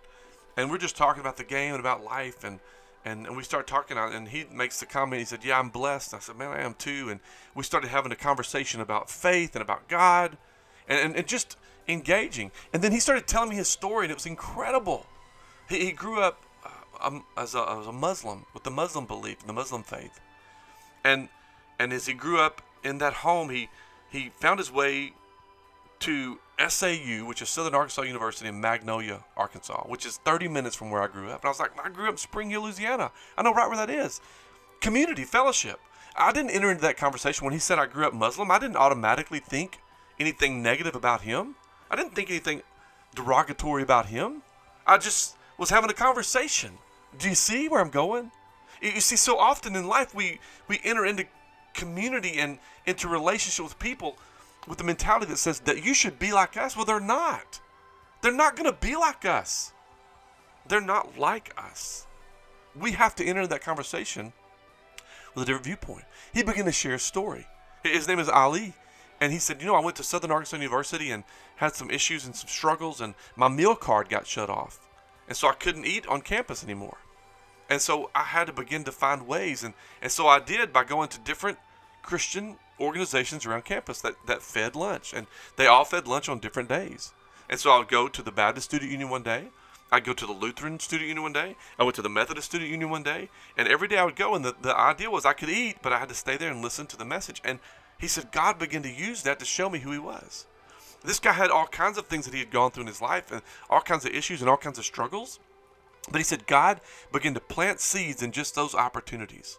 [0.57, 2.59] and we're just talking about the game and about life, and
[3.05, 5.21] and, and we start talking, and he makes the comment.
[5.21, 7.21] He said, "Yeah, I'm blessed." I said, "Man, I am too." And
[7.55, 10.39] we started having a conversation about faith and about God,
[10.89, 11.59] and, and, and just
[11.89, 12.51] engaging.
[12.73, 15.07] And then he started telling me his story, and it was incredible.
[15.69, 19.47] He, he grew up uh, um, as, a, as a Muslim with the Muslim belief,
[19.47, 20.21] the Muslim faith,
[21.05, 21.29] and
[21.79, 23.69] and as he grew up in that home, he
[24.11, 25.13] he found his way
[26.01, 30.91] to SAU, which is Southern Arkansas University in Magnolia, Arkansas, which is 30 minutes from
[30.91, 31.41] where I grew up.
[31.41, 33.11] And I was like, I grew up in Spring Hill, Louisiana.
[33.37, 34.21] I know right where that is.
[34.81, 35.81] Community, fellowship.
[36.17, 38.51] I didn't enter into that conversation when he said I grew up Muslim.
[38.51, 39.79] I didn't automatically think
[40.19, 41.55] anything negative about him.
[41.91, 42.63] I didn't think anything
[43.15, 44.43] derogatory about him.
[44.87, 46.79] I just was having a conversation.
[47.19, 48.31] Do you see where I'm going?
[48.81, 51.25] You see, so often in life we we enter into
[51.75, 54.17] community and into relationship with people
[54.67, 56.77] with the mentality that says that you should be like us.
[56.77, 57.61] Well, they're not.
[58.21, 59.73] They're not going to be like us.
[60.67, 62.07] They're not like us.
[62.79, 64.33] We have to enter that conversation
[65.35, 66.05] with a different viewpoint.
[66.33, 67.47] He began to share a story.
[67.83, 68.75] His name is Ali.
[69.21, 71.25] And he said, You know, I went to Southern Arkansas University and
[71.57, 74.79] had some issues and some struggles, and my meal card got shut off.
[75.27, 76.99] And so I couldn't eat on campus anymore.
[77.69, 79.63] And so I had to begin to find ways.
[79.63, 81.59] And, and so I did by going to different
[82.03, 85.13] Christian organizations around campus that, that fed lunch.
[85.13, 85.27] And
[85.57, 87.13] they all fed lunch on different days.
[87.51, 89.49] And so I would go to the Baptist Student Union one day.
[89.91, 91.57] I'd go to the Lutheran Student Union one day.
[91.79, 93.29] I went to the Methodist Student Union one day.
[93.57, 95.93] And every day I would go, and the, the idea was I could eat, but
[95.93, 97.41] I had to stay there and listen to the message.
[97.45, 97.59] And
[97.99, 100.47] he said God began to use that to show me who he was.
[101.05, 103.31] This guy had all kinds of things that he had gone through in his life,
[103.31, 105.39] and all kinds of issues and all kinds of struggles.
[106.11, 106.81] But he said God
[107.13, 109.59] began to plant seeds in just those opportunities.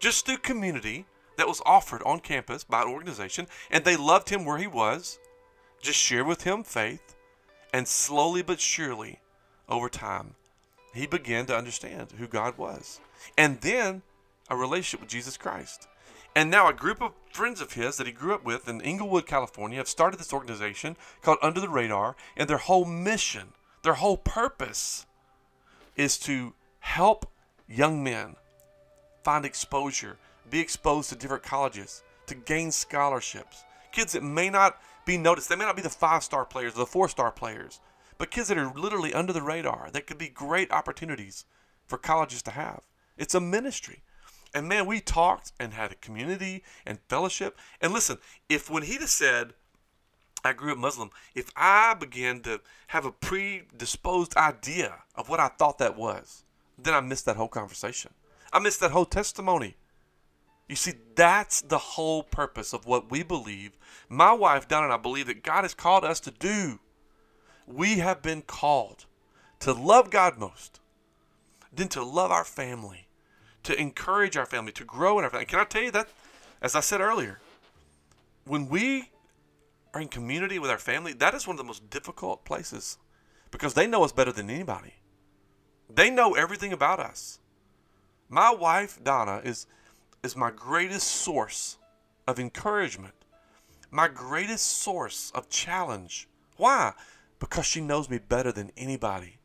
[0.00, 4.44] Just through community that was offered on campus by an organization, and they loved him
[4.44, 5.18] where he was,
[5.80, 7.14] just shared with him faith,
[7.72, 9.20] and slowly but surely,
[9.68, 10.34] over time,
[10.94, 13.00] he began to understand who God was.
[13.36, 14.02] And then
[14.48, 15.88] a relationship with Jesus Christ.
[16.36, 19.26] And now a group of friends of his that he grew up with in Inglewood,
[19.26, 24.16] California, have started this organization called Under the Radar, and their whole mission, their whole
[24.16, 25.06] purpose
[25.94, 27.30] is to help
[27.68, 28.34] young men
[29.22, 30.18] find exposure,
[30.50, 33.62] be exposed to different colleges, to gain scholarships.
[33.92, 36.78] Kids that may not be noticed, they may not be the five star players or
[36.78, 37.80] the four star players,
[38.18, 41.44] but kids that are literally under the radar that could be great opportunities
[41.86, 42.80] for colleges to have.
[43.16, 44.02] It's a ministry.
[44.54, 47.58] And man, we talked and had a community and fellowship.
[47.80, 49.54] And listen, if when he'd have said,
[50.44, 55.48] I grew up Muslim, if I began to have a predisposed idea of what I
[55.48, 56.44] thought that was,
[56.78, 58.12] then I missed that whole conversation.
[58.52, 59.76] I missed that whole testimony.
[60.68, 63.72] You see, that's the whole purpose of what we believe.
[64.08, 66.78] My wife, Donna, and I believe that God has called us to do.
[67.66, 69.06] We have been called
[69.60, 70.80] to love God most,
[71.72, 73.03] then to love our family,
[73.64, 75.46] to encourage our family, to grow in our family.
[75.46, 76.08] Can I tell you that,
[76.62, 77.40] as I said earlier,
[78.44, 79.10] when we
[79.92, 82.98] are in community with our family, that is one of the most difficult places
[83.50, 84.94] because they know us better than anybody.
[85.88, 87.38] They know everything about us.
[88.28, 89.66] My wife, Donna, is,
[90.22, 91.78] is my greatest source
[92.26, 93.14] of encouragement,
[93.90, 96.28] my greatest source of challenge.
[96.56, 96.92] Why?
[97.38, 99.38] Because she knows me better than anybody.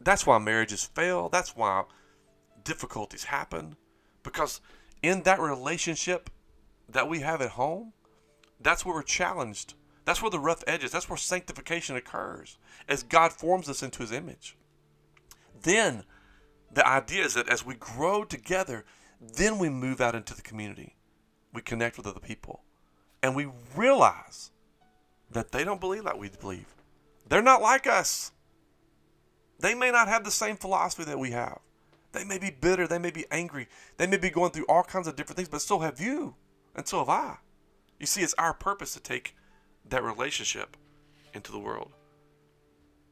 [0.00, 1.28] That's why marriages fail.
[1.28, 1.84] That's why
[2.64, 3.76] difficulties happen
[4.22, 4.60] because
[5.02, 6.30] in that relationship
[6.88, 7.92] that we have at home,
[8.60, 9.74] that's where we're challenged.
[10.04, 14.12] That's where the rough edges, that's where sanctification occurs as God forms us into his
[14.12, 14.56] image.
[15.62, 16.04] Then
[16.72, 18.84] the idea is that as we grow together,
[19.20, 20.96] then we move out into the community.
[21.52, 22.62] We connect with other people.
[23.22, 24.50] And we realize
[25.30, 26.74] that they don't believe like we believe.
[27.28, 28.32] They're not like us.
[29.60, 31.60] They may not have the same philosophy that we have.
[32.12, 32.86] They may be bitter.
[32.86, 33.68] They may be angry.
[33.96, 36.34] They may be going through all kinds of different things, but so have you,
[36.74, 37.38] and so have I.
[37.98, 39.36] You see, it's our purpose to take
[39.88, 40.76] that relationship
[41.34, 41.92] into the world.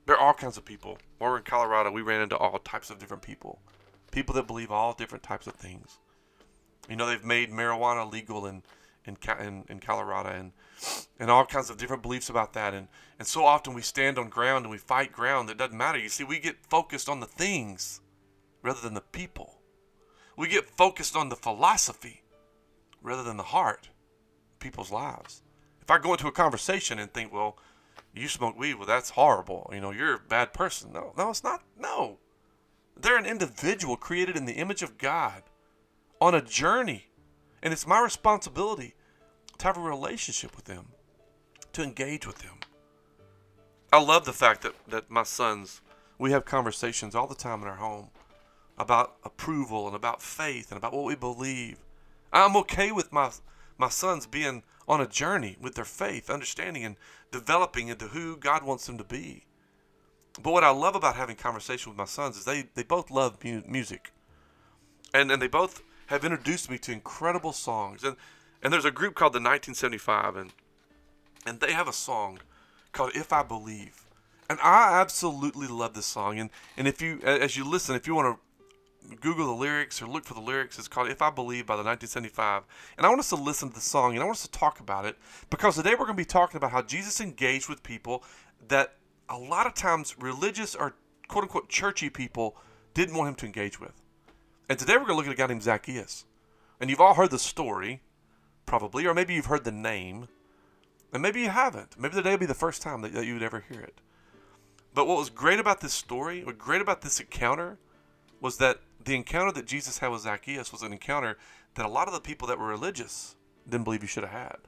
[0.07, 0.99] There are all kinds of people.
[1.19, 3.61] While we're in Colorado, we ran into all types of different people.
[4.11, 5.99] People that believe all different types of things.
[6.89, 8.63] You know, they've made marijuana legal in
[9.07, 10.53] in, in, in Colorado and
[11.19, 12.75] and all kinds of different beliefs about that.
[12.75, 15.99] And, and so often we stand on ground and we fight ground that doesn't matter.
[15.99, 18.01] You see, we get focused on the things
[18.63, 19.61] rather than the people.
[20.37, 22.23] We get focused on the philosophy
[23.03, 23.91] rather than the heart,
[24.59, 25.43] people's lives.
[25.81, 27.59] If I go into a conversation and think, well,
[28.15, 29.71] you smoke weed, well, that's horrible.
[29.73, 30.93] You know, you're a bad person.
[30.93, 31.63] No, no, it's not.
[31.79, 32.19] No.
[32.97, 35.43] They're an individual created in the image of God
[36.21, 37.07] on a journey.
[37.63, 38.95] And it's my responsibility
[39.59, 40.89] to have a relationship with them,
[41.73, 42.59] to engage with them.
[43.93, 45.81] I love the fact that, that my sons,
[46.19, 48.11] we have conversations all the time in our home
[48.81, 51.79] about approval and about faith and about what we believe.
[52.33, 53.31] I'm okay with my
[53.77, 56.97] my sons being on a journey with their faith, understanding and
[57.31, 59.45] developing into who God wants them to be.
[60.43, 63.43] But what I love about having conversation with my sons is they, they both love
[63.45, 64.13] mu- music.
[65.15, 68.05] And, and they both have introduced me to incredible songs.
[68.05, 68.17] And,
[68.63, 70.53] and there's a group called the 1975, and,
[71.47, 72.41] and they have a song
[72.93, 74.05] called If I Believe.
[74.49, 76.39] And I absolutely love this song.
[76.39, 78.41] And, and if you, as you listen, if you want to
[79.21, 80.79] Google the lyrics or look for the lyrics.
[80.79, 82.65] It's called If I Believe by the 1975.
[82.97, 84.81] And I want us to listen to the song and I want us to talk
[84.81, 85.17] about it
[85.49, 88.23] because today we're going to be talking about how Jesus engaged with people
[88.69, 88.95] that
[89.29, 90.95] a lot of times religious or
[91.29, 92.57] quote unquote churchy people
[92.95, 94.01] didn't want him to engage with.
[94.69, 96.25] And today we're going to look at a guy named Zacchaeus.
[96.81, 98.03] And you've all heard the story,
[98.67, 100.29] probably, or maybe you've heard the name,
[101.13, 101.99] and maybe you haven't.
[101.99, 104.01] Maybe today will be the first time that, that you would ever hear it.
[104.95, 107.79] But what was great about this story, what great about this encounter,
[108.41, 111.39] was that the encounter that Jesus had with Zacchaeus was an encounter
[111.75, 113.37] that a lot of the people that were religious
[113.69, 114.59] didn't believe he should have had.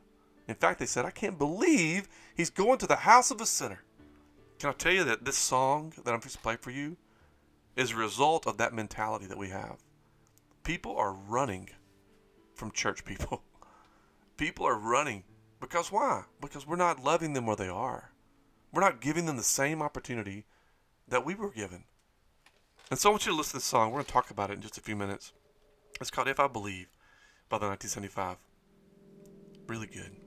[0.49, 3.83] In fact, they said, I can't believe he's going to the house of a sinner.
[4.59, 6.97] Can I tell you that this song that I'm going to play for you
[7.77, 9.77] is a result of that mentality that we have?
[10.62, 11.71] People are running
[12.55, 13.42] from church people.
[14.37, 15.25] People are running
[15.61, 16.25] because why?
[16.40, 18.12] Because we're not loving them where they are.
[18.73, 20.45] We're not giving them the same opportunity
[21.09, 21.85] that we were given.
[22.93, 23.89] And so I want you to listen to this song.
[23.91, 25.33] We're going to talk about it in just a few minutes.
[25.99, 26.89] It's called If I Believe
[27.49, 28.37] by the 1975.
[29.67, 30.22] Really good.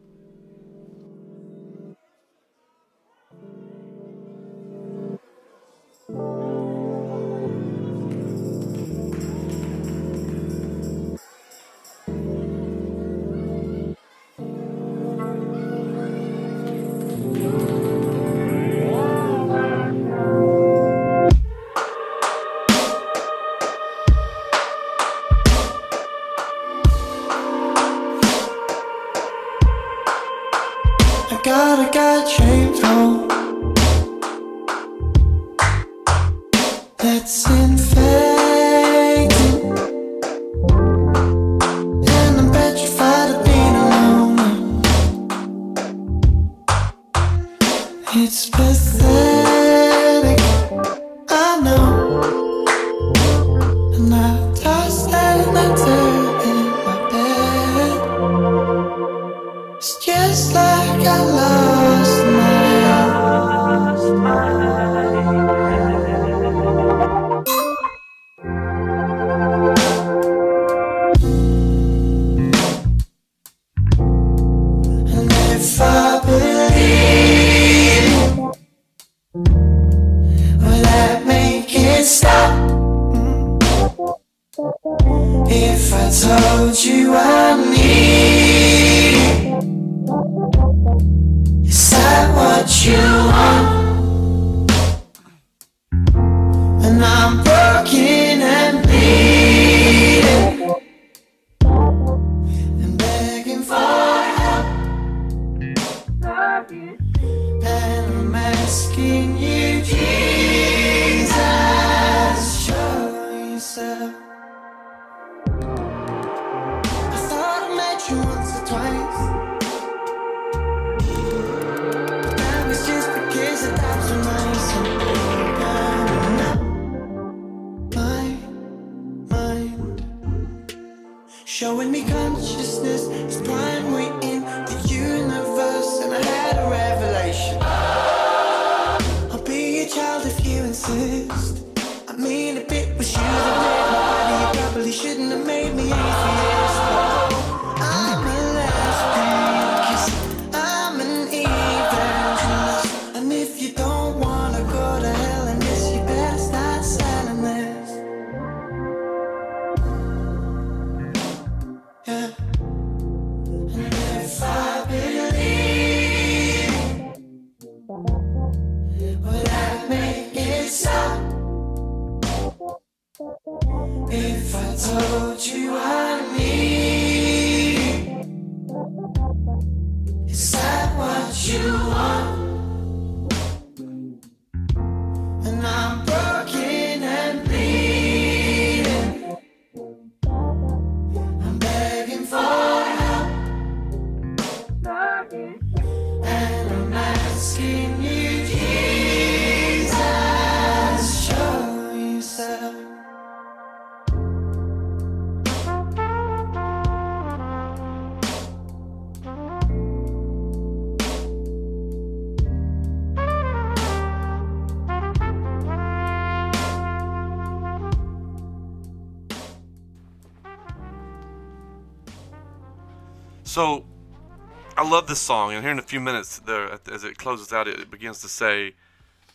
[224.85, 227.67] I love this song, and here in a few minutes, there as it closes out,
[227.67, 228.75] it begins to say,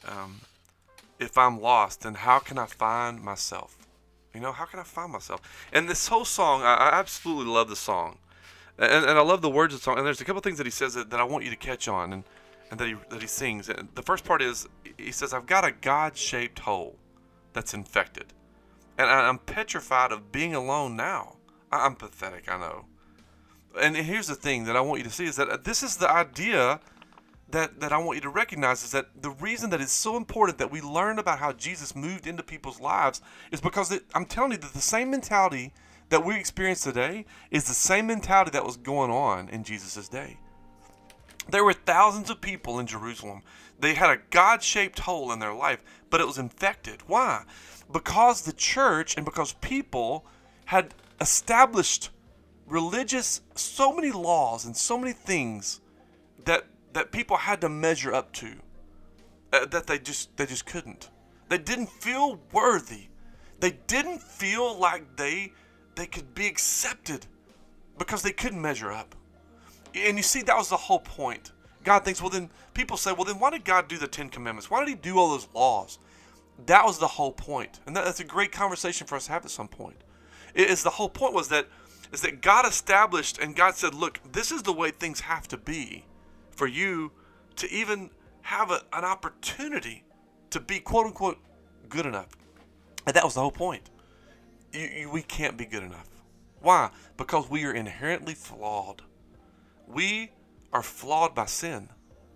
[0.07, 0.43] um,
[1.19, 3.77] "If I'm lost, then how can I find myself?"
[4.33, 5.41] You know, how can I find myself?
[5.73, 8.19] And this whole song, I, I absolutely love the song.
[8.79, 9.99] And, and I love the words of the song.
[9.99, 11.89] And there's a couple things that he says that, that I want you to catch
[11.89, 12.23] on and,
[12.71, 13.69] and that, he, that he sings.
[13.69, 16.95] And the first part is he says, I've got a God shaped hole
[17.55, 18.27] that's infected.
[18.99, 21.39] And I, I'm petrified of being alone now.
[21.73, 22.85] I, I'm pathetic, I know.
[23.79, 25.97] And here's the thing that I want you to see is that uh, this is
[25.97, 26.81] the idea
[27.51, 30.59] that, that I want you to recognize is that the reason that it's so important
[30.59, 34.53] that we learn about how Jesus moved into people's lives is because it, I'm telling
[34.53, 35.73] you that the same mentality
[36.11, 40.39] that we experience today is the same mentality that was going on in Jesus' day.
[41.49, 43.43] There were thousands of people in Jerusalem.
[43.79, 45.81] They had a God shaped hole in their life,
[46.11, 47.03] but it was infected.
[47.07, 47.45] Why?
[47.91, 50.25] Because the church and because people
[50.67, 52.11] had established
[52.71, 55.81] religious, so many laws and so many things
[56.45, 58.55] that that people had to measure up to
[59.53, 61.11] uh, that they just they just couldn't.
[61.49, 63.09] They didn't feel worthy.
[63.59, 65.53] They didn't feel like they
[65.97, 67.27] they could be accepted
[67.99, 69.15] because they couldn't measure up.
[69.95, 71.53] And you see that was the whole point.
[71.83, 74.71] God thinks well then people say well then why did god do the 10 commandments?
[74.71, 75.99] Why did he do all those laws?
[76.67, 77.81] That was the whole point.
[77.87, 79.97] And that, that's a great conversation for us to have at some point.
[80.55, 81.69] It is the whole point was that
[82.13, 85.57] is that god established and god said look this is the way things have to
[85.57, 86.05] be
[86.51, 87.13] for you
[87.57, 88.11] to even
[88.43, 90.05] have a, an opportunity
[90.51, 91.39] to be quote unquote
[91.89, 92.29] good enough.
[93.07, 93.91] And that was the whole point.
[94.73, 96.09] You, you, we can't be good enough.
[96.61, 96.91] Why?
[97.17, 99.03] Because we are inherently flawed.
[99.87, 100.33] We
[100.73, 101.89] are flawed by sin.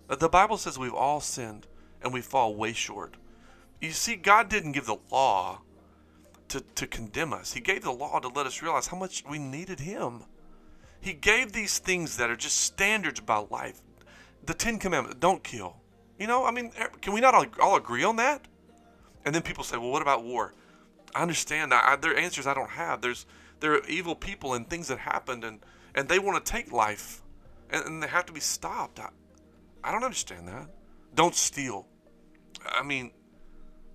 [0.07, 1.67] The Bible says we've all sinned
[2.01, 3.15] and we fall way short.
[3.81, 5.61] You see, God didn't give the law
[6.49, 9.39] to, to condemn us, He gave the law to let us realize how much we
[9.39, 10.23] needed Him.
[11.01, 13.81] He gave these things that are just standards about life
[14.45, 15.77] the Ten Commandments, don't kill.
[16.19, 18.47] You know, I mean, er, can we not all, agree on that?
[19.25, 20.53] And then people say, well, what about war?
[21.13, 21.73] I understand.
[21.73, 23.01] I, I, there are answers I don't have.
[23.01, 23.25] There's
[23.59, 25.59] there are evil people and things that happened, and
[25.95, 27.21] and they want to take life,
[27.69, 28.99] and, and they have to be stopped.
[28.99, 29.09] I,
[29.83, 30.67] I don't understand that.
[31.15, 31.87] Don't steal.
[32.65, 33.11] I mean,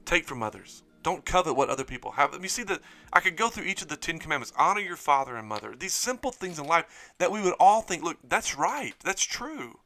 [0.04, 0.82] take from others.
[1.02, 2.38] Don't covet what other people have.
[2.40, 2.80] You see that
[3.12, 4.52] I could go through each of the Ten Commandments.
[4.58, 5.74] Honor your father and mother.
[5.78, 8.94] These simple things in life that we would all think, look, that's right.
[9.02, 9.78] That's true.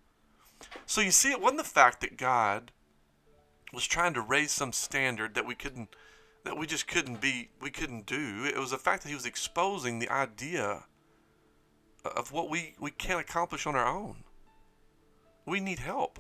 [0.87, 2.73] So you see, it wasn't the fact that God
[3.73, 5.95] was trying to raise some standard that we couldn't,
[6.45, 8.45] that we just couldn't be, we couldn't do.
[8.45, 10.85] It was the fact that He was exposing the idea
[12.05, 14.25] of what we, we can't accomplish on our own.
[15.47, 16.19] We need help.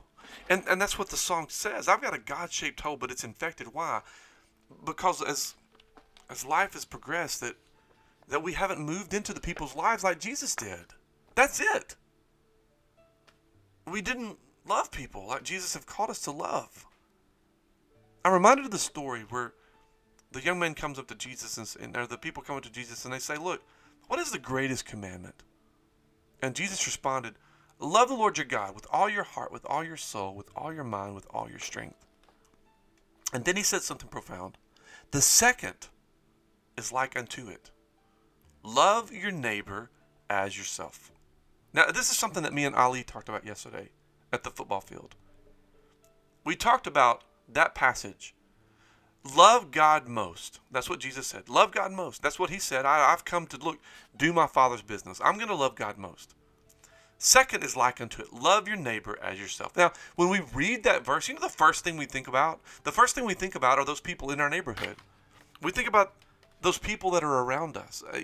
[0.48, 1.88] And, and that's what the song says.
[1.88, 3.68] I've got a God shaped hole, but it's infected.
[3.72, 4.02] Why?
[4.84, 5.54] Because as
[6.30, 7.56] as life has progressed, that
[8.28, 10.86] that we haven't moved into the people's lives like Jesus did.
[11.34, 11.96] That's it
[13.86, 16.86] we didn't love people like Jesus have called us to love.
[18.24, 19.52] I'm reminded of the story where
[20.32, 23.04] the young man comes up to Jesus and, and the people come up to Jesus
[23.04, 23.62] and they say, "Look,
[24.08, 25.42] what is the greatest commandment?"
[26.40, 27.34] And Jesus responded,
[27.78, 30.72] "Love the Lord your God with all your heart, with all your soul, with all
[30.72, 32.06] your mind, with all your strength."
[33.34, 34.56] And then he said something profound.
[35.10, 35.88] The second
[36.78, 37.72] is like unto it.
[38.62, 39.90] Love your neighbor
[40.30, 41.10] as yourself.
[41.72, 43.90] Now, this is something that me and Ali talked about yesterday
[44.32, 45.16] at the football field.
[46.44, 48.34] We talked about that passage.
[49.24, 50.60] Love God most.
[50.70, 51.48] That's what Jesus said.
[51.48, 52.22] Love God most.
[52.22, 52.86] That's what he said.
[52.86, 53.80] I, have come to look,
[54.16, 55.20] do my Father's business.
[55.24, 56.34] I'm going to love God most.
[57.24, 58.34] Second is like unto it.
[58.34, 59.74] Love your neighbor as yourself.
[59.74, 62.60] Now, when we read that verse, you know the first thing we think about?
[62.82, 64.96] The first thing we think about are those people in our neighborhood.
[65.62, 66.12] We think about
[66.60, 68.04] those people that are around us.
[68.12, 68.20] Uh,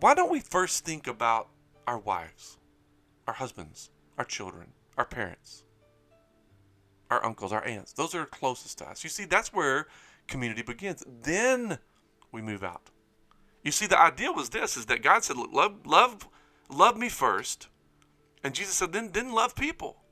[0.00, 1.48] why don't we first think about
[1.86, 2.58] our wives,
[3.26, 4.66] our husbands, our children,
[4.98, 5.64] our parents,
[7.10, 7.94] our uncles, our aunts.
[7.94, 9.02] Those are closest to us.
[9.02, 9.86] You see, that's where
[10.28, 11.02] community begins.
[11.22, 11.78] Then
[12.32, 12.90] we move out.
[13.64, 16.28] You see, the idea was this: is that God said, "Love, love,
[16.72, 17.68] love me first.
[18.44, 20.02] and Jesus said, "Then, then love people."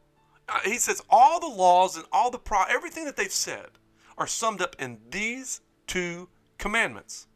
[0.49, 3.70] Uh, he says all the laws and all the pro, everything that they've said,
[4.16, 7.27] are summed up in these two commandments.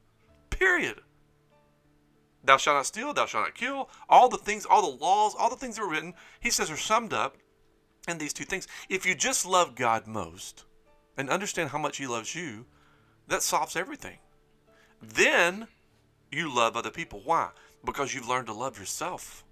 [0.51, 1.01] Period
[2.45, 5.51] thou shalt not steal, thou shalt not kill, all the things, all the laws, all
[5.51, 7.37] the things that are written, he says are summed up
[8.07, 8.69] in these two things.
[8.89, 10.65] If you just love God most
[11.17, 12.67] and understand how much he loves you,
[13.29, 14.19] that solves everything.
[15.01, 15.69] Then
[16.31, 17.23] you love other people.
[17.25, 17.51] Why?
[17.85, 19.45] Because you've learned to love yourself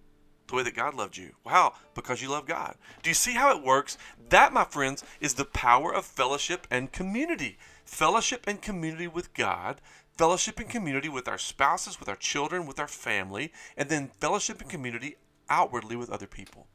[0.48, 1.32] the way that God loved you.
[1.46, 1.74] How?
[1.94, 2.76] Because you love God.
[3.02, 3.96] Do you see how it works?
[4.28, 7.58] That, my friends, is the power of fellowship and community.
[7.84, 9.80] Fellowship and community with God
[10.16, 14.60] fellowship and community with our spouses, with our children, with our family, and then fellowship
[14.60, 15.16] and community
[15.48, 16.66] outwardly with other people.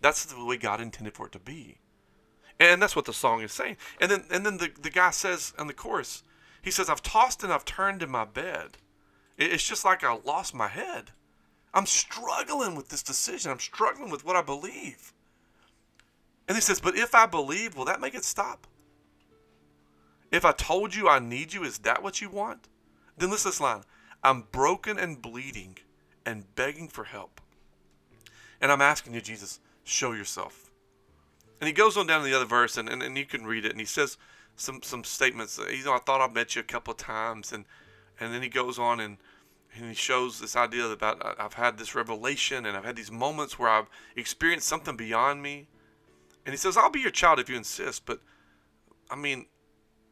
[0.00, 1.78] That's the way God intended for it to be.
[2.58, 3.76] And that's what the song is saying.
[4.00, 6.22] And then and then the, the guy says in the chorus,
[6.62, 8.78] He says, I've tossed and I've turned in my bed.
[9.38, 11.10] It's just like I lost my head.
[11.74, 13.50] I'm struggling with this decision.
[13.50, 15.12] I'm struggling with what I believe.
[16.48, 18.66] And he says, But if I believe, will that make it stop?
[20.32, 22.68] If I told you I need you, is that what you want?
[23.18, 23.82] Then listen to this line
[24.22, 25.78] I'm broken and bleeding
[26.24, 27.40] and begging for help.
[28.60, 30.70] And I'm asking you, Jesus, show yourself.
[31.60, 33.64] And he goes on down to the other verse, and, and, and you can read
[33.64, 34.18] it, and he says
[34.56, 35.58] some some statements.
[35.58, 37.64] You know, I thought I met you a couple of times, and
[38.20, 39.18] and then he goes on and
[39.74, 43.58] and he shows this idea about I've had this revelation, and I've had these moments
[43.58, 45.68] where I've experienced something beyond me.
[46.46, 48.20] And he says, I'll be your child if you insist, but
[49.10, 49.46] I mean,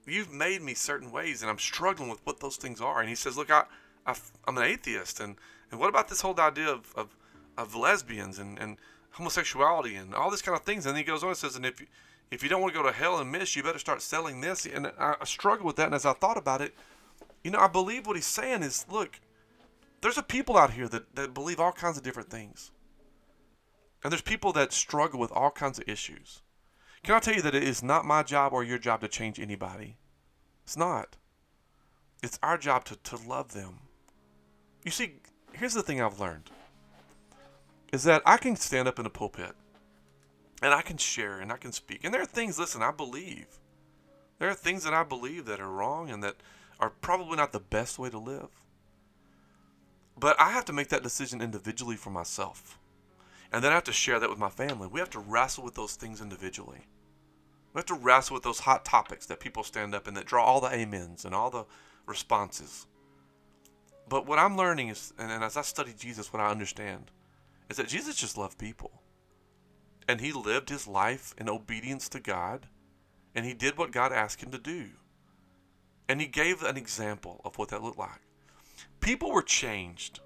[0.05, 3.01] you've made me certain ways, and I'm struggling with what those things are.
[3.01, 3.65] And he says, Look, I,
[4.05, 5.37] I am an atheist, and
[5.71, 7.17] and what about this whole idea of of,
[7.57, 8.77] of lesbians and and
[9.15, 10.87] homosexuality and all this kind of things.
[10.87, 11.87] And he goes on and says, and if you,
[12.31, 14.67] if you don't want to go to hell and miss, you better start selling this.
[14.67, 15.87] And I, I struggle with that.
[15.87, 16.75] And as I thought about it,
[17.45, 19.20] you know, I believe what he's saying is, look,
[20.01, 22.72] there's a people out here that, that believe all kinds of different things.
[24.03, 26.42] And there's people that struggle with all kinds of issues.
[27.03, 29.38] Can I tell you that it is not my job or your job to change
[29.38, 29.99] anybody?
[30.64, 31.16] It's not.
[32.22, 33.80] It's our job to, to love them.
[34.84, 35.16] You see,
[35.53, 36.51] here's the thing I've learned
[37.92, 39.53] is that I can stand up in a pulpit
[40.62, 42.01] and I can share and I can speak.
[42.05, 43.47] And there are things, listen, I believe.
[44.38, 46.36] There are things that I believe that are wrong and that
[46.81, 48.49] are probably not the best way to live.
[50.18, 52.79] But I have to make that decision individually for myself.
[53.53, 54.89] And then I have to share that with my family.
[54.89, 56.87] We have to wrestle with those things individually.
[57.72, 60.45] We have to wrestle with those hot topics that people stand up and that draw
[60.45, 61.64] all the amens and all the
[62.07, 62.87] responses.
[64.09, 67.11] But what I'm learning is, and as I study Jesus, what I understand
[67.70, 69.03] is that Jesus just loved people.
[70.07, 72.66] And he lived his life in obedience to God,
[73.35, 74.91] and he did what God asked him to do.
[76.09, 78.21] And he gave an example of what that looked like.
[79.01, 80.21] People were changed,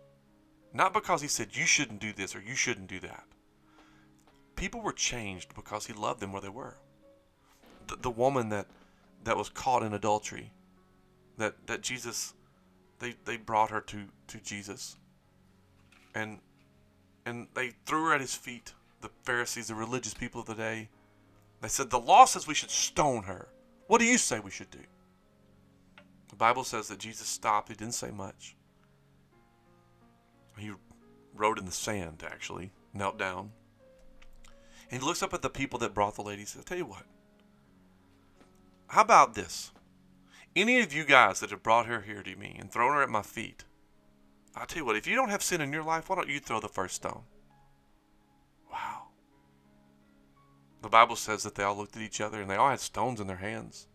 [0.73, 3.25] not because he said, you shouldn't do this or you shouldn't do that.
[4.57, 6.77] People were changed because he loved them where they were.
[7.87, 8.67] The, the woman that,
[9.25, 10.53] that was caught in adultery,
[11.37, 12.35] that, that Jesus,
[12.99, 14.97] they, they brought her to, to Jesus.
[16.15, 16.41] And
[17.29, 18.73] and they threw her at his feet,
[19.03, 20.89] the Pharisees, the religious people of the day.
[21.61, 23.49] They said, The law says we should stone her.
[23.87, 24.79] What do you say we should do?
[26.29, 27.69] The Bible says that Jesus stopped.
[27.69, 28.57] He didn't say much.
[30.57, 30.73] He
[31.35, 33.53] wrote in the sand, actually, knelt down.
[34.91, 36.43] And he looks up at the people that brought the lady.
[36.43, 37.05] He says, Tell you what,
[38.89, 39.71] how about this?
[40.57, 43.11] Any of you guys that have brought her here to me and thrown her at
[43.11, 43.65] my feet,
[44.57, 46.41] I'll tell you what, if you don't have sin in your life, why don't you
[46.41, 47.23] throw the first stone?
[48.73, 49.09] Wow.
[50.83, 53.21] The Bible says that they all looked at each other and they all had stones
[53.21, 53.87] in their hands.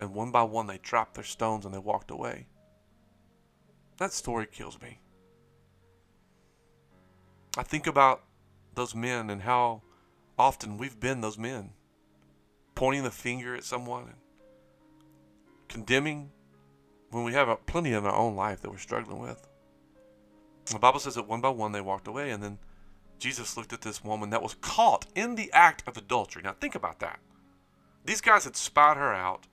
[0.00, 2.46] And one by one they dropped their stones and they walked away.
[3.98, 5.00] That story kills me.
[7.56, 8.22] I think about
[8.74, 9.82] those men and how
[10.38, 11.70] often we've been those men,
[12.74, 14.16] pointing the finger at someone and
[15.68, 16.30] condemning
[17.10, 19.48] when we have plenty in our own life that we're struggling with.
[20.66, 22.58] The Bible says that one by one they walked away, and then
[23.18, 26.42] Jesus looked at this woman that was caught in the act of adultery.
[26.42, 27.20] Now think about that.
[28.04, 29.46] These guys had spied her out,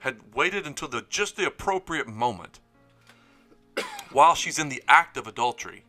[0.00, 2.60] had waited until the just the appropriate moment
[4.12, 5.84] while she's in the act of adultery.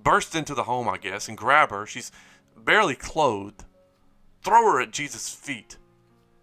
[0.00, 1.86] Burst into the home, I guess, and grab her.
[1.86, 2.12] She's
[2.56, 3.64] barely clothed.
[4.42, 5.76] Throw her at Jesus' feet.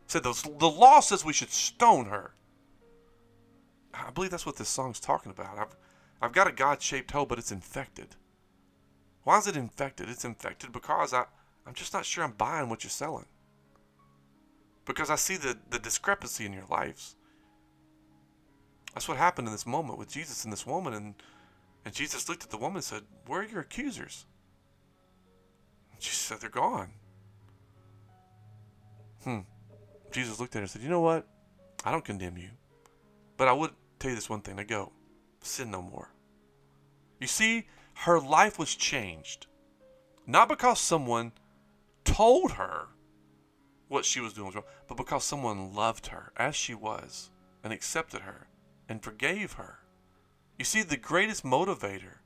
[0.07, 2.33] Said the law says we should stone her.
[3.93, 5.59] I believe that's what this song's talking about.
[5.59, 5.75] I've,
[6.21, 8.15] I've got a God shaped hole, but it's infected.
[9.23, 10.09] Why is it infected?
[10.09, 11.25] It's infected because I,
[11.67, 13.25] I'm just not sure I'm buying what you're selling.
[14.89, 17.15] Because I see the, the discrepancy in your lives.
[18.95, 20.95] That's what happened in this moment with Jesus and this woman.
[20.95, 21.13] And,
[21.85, 24.25] and Jesus looked at the woman and said, Where are your accusers?
[25.93, 26.89] And she said, They're gone.
[29.23, 29.41] Hmm.
[30.11, 31.27] Jesus looked at her and said, You know what?
[31.85, 32.49] I don't condemn you.
[33.37, 33.69] But I would
[33.99, 34.91] tell you this one thing to go
[35.43, 36.09] sin no more.
[37.19, 39.45] You see, her life was changed.
[40.25, 41.33] Not because someone
[42.05, 42.87] told her
[43.89, 47.31] what she was doing was wrong, but because someone loved her as she was
[47.63, 48.47] and accepted her
[48.87, 49.79] and forgave her.
[50.57, 52.19] You see, the greatest motivator,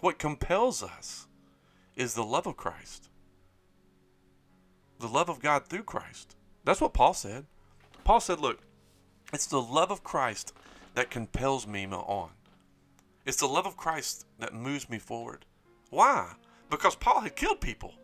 [0.00, 1.26] what compels us,
[1.96, 3.08] is the love of Christ.
[5.00, 6.36] The love of God through Christ.
[6.64, 7.46] That's what Paul said.
[8.04, 8.60] Paul said, Look,
[9.32, 10.52] it's the love of Christ
[10.94, 12.30] that compels me on.
[13.24, 15.44] It's the love of Christ that moves me forward.
[15.90, 16.32] Why?
[16.70, 17.94] Because Paul had killed people.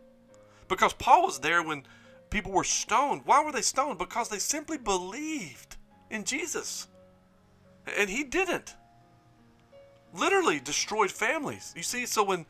[0.68, 1.84] Because Paul was there when
[2.32, 3.22] people were stoned.
[3.26, 3.98] Why were they stoned?
[3.98, 5.76] Because they simply believed
[6.10, 6.88] in Jesus.
[7.98, 8.74] And he didn't.
[10.14, 11.72] Literally destroyed families.
[11.76, 12.46] You see, so when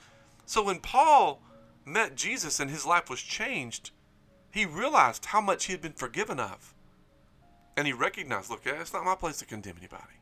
[0.46, 1.42] so when Paul
[1.84, 3.90] met Jesus and his life was changed,
[4.50, 6.74] he realized how much he had been forgiven of.
[7.76, 10.20] And he recognized, look, it's not my place to condemn anybody.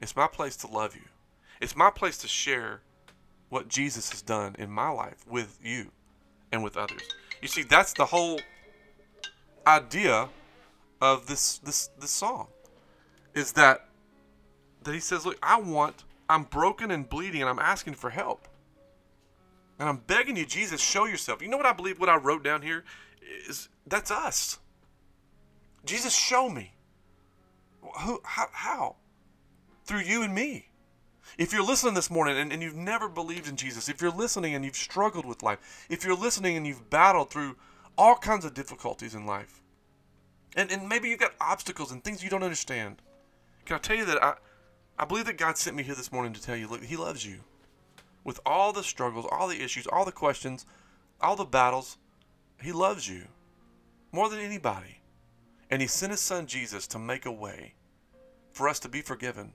[0.00, 1.02] It's my place to love you.
[1.60, 2.80] It's my place to share
[3.48, 5.90] what Jesus has done in my life with you
[6.52, 7.02] and with others.
[7.40, 8.40] You see, that's the whole
[9.66, 10.28] idea
[11.00, 12.48] of this this this song.
[13.34, 13.88] Is that
[14.84, 18.48] that he says, look, I want I'm broken and bleeding and I'm asking for help.
[19.78, 21.42] And I'm begging you, Jesus, show yourself.
[21.42, 22.84] You know what I believe what I wrote down here
[23.48, 24.58] is that's us.
[25.84, 26.72] Jesus, show me.
[28.00, 28.96] Who how, how?
[29.84, 30.68] Through you and me.
[31.38, 34.54] If you're listening this morning and, and you've never believed in Jesus, if you're listening
[34.54, 37.56] and you've struggled with life, if you're listening and you've battled through
[37.96, 39.60] all kinds of difficulties in life,
[40.56, 43.02] and, and maybe you've got obstacles and things you don't understand,
[43.64, 44.34] can I tell you that I,
[44.98, 47.24] I believe that God sent me here this morning to tell you, look, He loves
[47.24, 47.40] you.
[48.24, 50.66] With all the struggles, all the issues, all the questions,
[51.20, 51.98] all the battles,
[52.60, 53.24] He loves you
[54.12, 55.00] more than anybody.
[55.70, 57.74] And He sent His Son Jesus to make a way
[58.52, 59.54] for us to be forgiven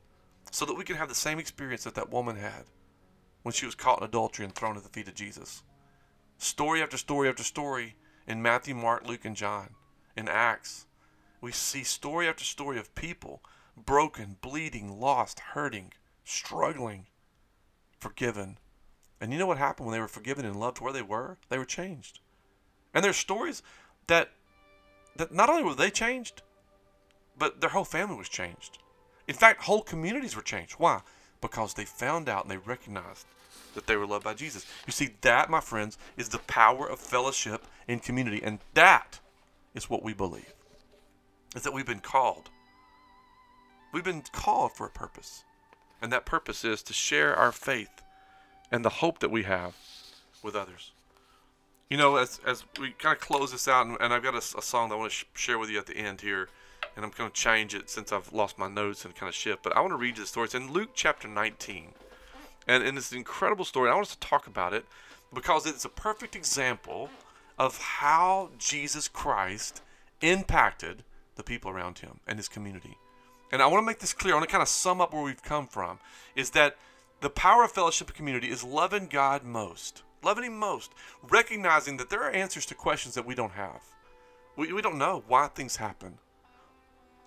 [0.51, 2.65] so that we can have the same experience that that woman had
[3.43, 5.61] when she was caught in adultery and thrown at the feet of Jesus.
[6.37, 7.95] Story after story after story
[8.27, 9.69] in Matthew, Mark, Luke, and John,
[10.15, 10.85] in Acts,
[11.39, 13.41] we see story after story of people
[13.77, 15.93] broken, bleeding, lost, hurting,
[16.25, 17.05] struggling,
[17.99, 18.57] forgiven.
[19.21, 21.37] And you know what happened when they were forgiven and loved where they were?
[21.49, 22.19] They were changed.
[22.93, 23.63] And there's stories
[24.07, 24.31] that
[25.15, 26.43] that not only were they changed,
[27.37, 28.77] but their whole family was changed.
[29.27, 30.73] In fact, whole communities were changed.
[30.73, 31.01] Why?
[31.41, 33.25] Because they found out and they recognized
[33.75, 34.65] that they were loved by Jesus.
[34.85, 38.41] You see, that, my friends, is the power of fellowship in community.
[38.43, 39.19] And that
[39.73, 40.53] is what we believe.
[41.55, 42.49] Is that we've been called.
[43.93, 45.43] We've been called for a purpose.
[46.01, 48.01] And that purpose is to share our faith
[48.71, 49.75] and the hope that we have
[50.43, 50.91] with others.
[51.89, 54.57] You know, as, as we kind of close this out, and, and I've got a,
[54.57, 56.49] a, song that I want to sh- share with you at the end here
[56.97, 59.61] and I'm going to change it since I've lost my notes and kind of shift.
[59.61, 60.45] But I want to read you the story.
[60.45, 61.93] It's in Luke chapter 19.
[62.67, 63.89] And, and it's an incredible story.
[63.89, 64.85] I want us to talk about it
[65.33, 67.09] because it's a perfect example
[67.57, 69.81] of how Jesus Christ
[70.21, 71.03] impacted
[71.35, 72.97] the people around him and his community.
[73.51, 74.33] And I want to make this clear.
[74.33, 75.99] I want to kind of sum up where we've come from.
[76.35, 76.77] Is that
[77.21, 80.91] the power of fellowship community is loving God most, loving Him most,
[81.29, 83.81] recognizing that there are answers to questions that we don't have.
[84.57, 86.17] We, we don't know why things happen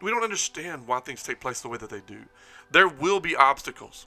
[0.00, 2.20] we don't understand why things take place the way that they do.
[2.70, 4.06] There will be obstacles.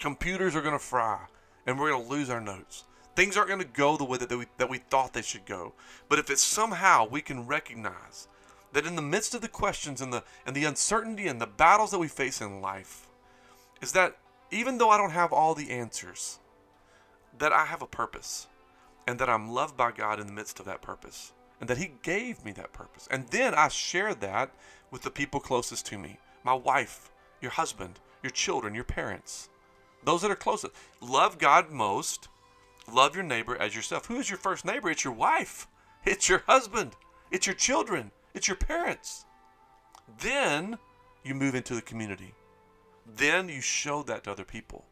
[0.00, 1.26] Computers are going to fry,
[1.66, 2.84] and we're going to lose our notes.
[3.14, 5.74] Things aren't going to go the way that we, that we thought they should go.
[6.08, 8.26] But if it's somehow we can recognize
[8.72, 11.90] that in the midst of the questions and the and the uncertainty and the battles
[11.90, 13.08] that we face in life,
[13.82, 14.16] is that
[14.50, 16.38] even though I don't have all the answers,
[17.38, 18.46] that I have a purpose,
[19.06, 21.92] and that I'm loved by God in the midst of that purpose, and that He
[22.02, 24.50] gave me that purpose, and then I share that
[24.90, 27.10] with the people closest to me my wife,
[27.42, 29.49] your husband, your children, your parents,
[30.04, 30.72] those that are closest.
[31.00, 32.28] Love God most,
[32.92, 34.06] love your neighbor as yourself.
[34.06, 34.90] Who is your first neighbor?
[34.90, 35.66] It's your wife,
[36.04, 36.96] it's your husband,
[37.30, 39.24] it's your children, it's your parents.
[40.20, 40.78] Then
[41.24, 42.34] you move into the community.
[43.06, 44.84] Then you show that to other people.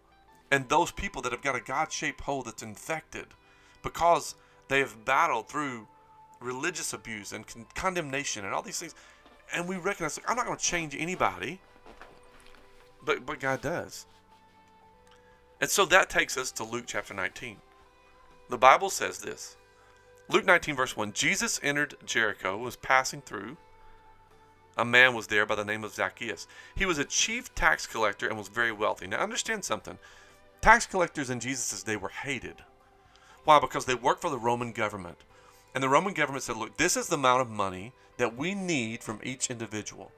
[0.50, 3.26] And those people that have got a God shaped hole that's infected
[3.82, 4.34] because
[4.68, 5.86] they have battled through
[6.40, 8.94] religious abuse and con- condemnation and all these things
[9.52, 11.60] and we recognize like, I'm not going to change anybody,
[13.04, 14.06] but but God does.
[15.60, 17.56] And so that takes us to Luke chapter 19.
[18.48, 19.56] The Bible says this.
[20.28, 23.56] Luke 19 verse 1, Jesus entered Jericho, was passing through.
[24.76, 26.46] A man was there by the name of Zacchaeus.
[26.76, 29.06] He was a chief tax collector and was very wealthy.
[29.06, 29.98] Now understand something.
[30.60, 32.56] Tax collectors in Jesus' day were hated.
[33.44, 33.58] Why?
[33.58, 35.18] Because they worked for the Roman government.
[35.74, 39.02] And the Roman government said, look, this is the amount of money that we need
[39.02, 40.12] from each individual.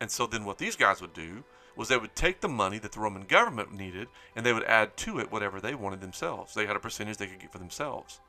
[0.00, 1.44] And so then what these guys would do
[1.80, 4.98] was they would take the money that the Roman government needed and they would add
[4.98, 6.52] to it whatever they wanted themselves.
[6.52, 8.20] They had a percentage they could get for themselves.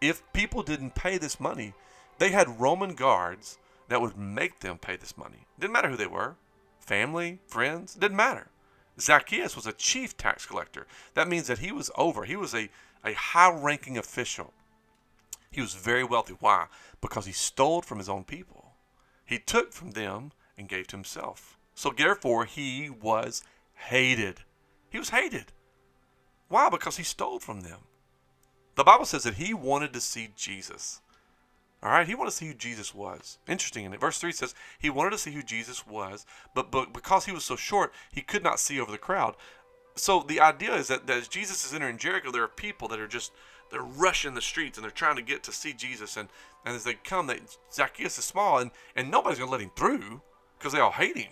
[0.00, 1.74] If people didn't pay this money,
[2.18, 5.46] they had Roman guards that would make them pay this money.
[5.60, 6.34] Didn't matter who they were
[6.80, 8.48] family, friends, didn't matter.
[8.98, 10.88] Zacchaeus was a chief tax collector.
[11.14, 12.68] That means that he was over, he was a,
[13.04, 14.52] a high ranking official.
[15.52, 16.34] He was very wealthy.
[16.40, 16.66] Why?
[17.00, 18.72] Because he stole from his own people.
[19.24, 21.57] He took from them and gave to himself.
[21.78, 23.40] So therefore, he was
[23.74, 24.40] hated.
[24.90, 25.52] He was hated.
[26.48, 26.68] Why?
[26.68, 27.78] Because he stole from them.
[28.74, 31.00] The Bible says that he wanted to see Jesus.
[31.80, 33.38] All right, he wanted to see who Jesus was.
[33.46, 34.00] Interesting, in it?
[34.00, 37.44] verse three says he wanted to see who Jesus was, but, but because he was
[37.44, 39.36] so short, he could not see over the crowd.
[39.94, 42.98] So the idea is that, that as Jesus is entering Jericho, there are people that
[42.98, 43.30] are just
[43.70, 46.28] they're rushing the streets and they're trying to get to see Jesus, and,
[46.66, 47.38] and as they come, they,
[47.72, 50.22] Zacchaeus is small, and, and nobody's gonna let him through
[50.58, 51.30] because they all hate him.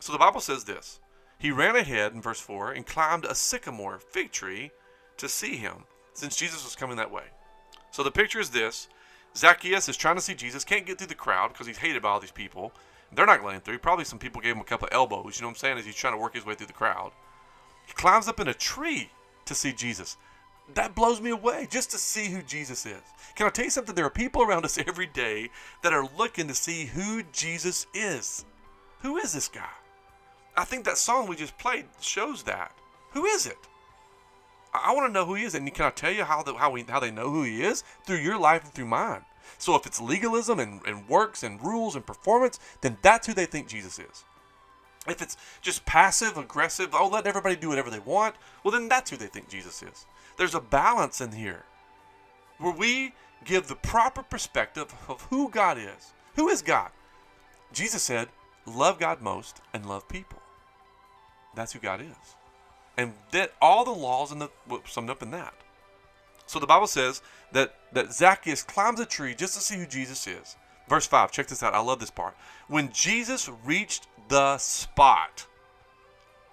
[0.00, 1.00] So the Bible says this:
[1.38, 4.70] He ran ahead in verse four and climbed a sycamore fig tree
[5.16, 5.84] to see him,
[6.14, 7.24] since Jesus was coming that way.
[7.90, 8.88] So the picture is this
[9.36, 12.10] Zacchaeus is trying to see Jesus, can't get through the crowd because he's hated by
[12.10, 12.72] all these people.
[13.12, 13.78] They're not letting through.
[13.78, 15.86] Probably some people gave him a couple of elbows, you know what I'm saying, as
[15.86, 17.12] he's trying to work his way through the crowd.
[17.86, 19.10] He climbs up in a tree
[19.46, 20.16] to see Jesus.
[20.74, 23.00] That blows me away just to see who Jesus is.
[23.34, 23.94] Can I tell you something?
[23.94, 25.48] There are people around us every day
[25.82, 28.44] that are looking to see who Jesus is.
[29.00, 29.70] Who is this guy?
[30.58, 32.72] I think that song we just played shows that.
[33.12, 33.56] Who is it?
[34.74, 36.72] I, want to know who he is, and can I tell you how the, how
[36.72, 39.24] we how they know who he is through your life and through mine.
[39.56, 43.46] So if it's legalism and, and works and rules and performance, then that's who they
[43.46, 44.24] think Jesus is.
[45.06, 48.34] If it's just passive, aggressive, oh, let everybody do whatever they want,
[48.64, 50.06] well, then that's who they think Jesus is.
[50.38, 51.64] There's a balance in here
[52.58, 56.12] where we give the proper perspective of who God is.
[56.34, 56.90] Who is God?
[57.72, 58.28] Jesus said,
[58.66, 60.40] love God most and love people.
[61.58, 62.36] That's who God is.
[62.96, 64.48] And that all the laws in the
[64.86, 65.54] summed up in that.
[66.46, 67.20] So the Bible says
[67.52, 70.56] that, that Zacchaeus climbs a tree just to see who Jesus is.
[70.88, 71.74] Verse 5, check this out.
[71.74, 72.36] I love this part.
[72.68, 75.46] When Jesus reached the spot,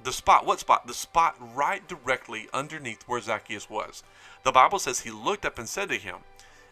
[0.04, 0.88] the spot, what spot?
[0.88, 4.04] The spot right directly underneath where Zacchaeus was.
[4.44, 6.18] The Bible says he looked up and said to him,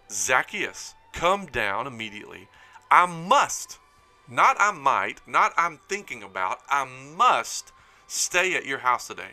[0.10, 2.48] Zacchaeus, come down immediately.
[2.90, 3.78] I must,
[4.28, 7.72] not I might, not I'm thinking about, I must
[8.08, 9.32] stay at your house today.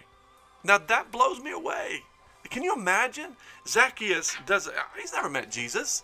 [0.64, 2.02] Now that blows me away.
[2.48, 3.36] Can you imagine?
[3.66, 4.68] Zacchaeus does
[4.98, 6.02] he's never met Jesus.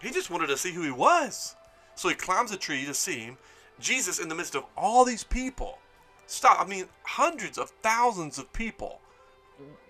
[0.00, 1.54] He just wanted to see who he was.
[1.94, 3.36] So he climbs a tree to see him.
[3.78, 5.78] Jesus in the midst of all these people.
[6.26, 6.60] Stop.
[6.60, 9.00] I mean, hundreds of thousands of people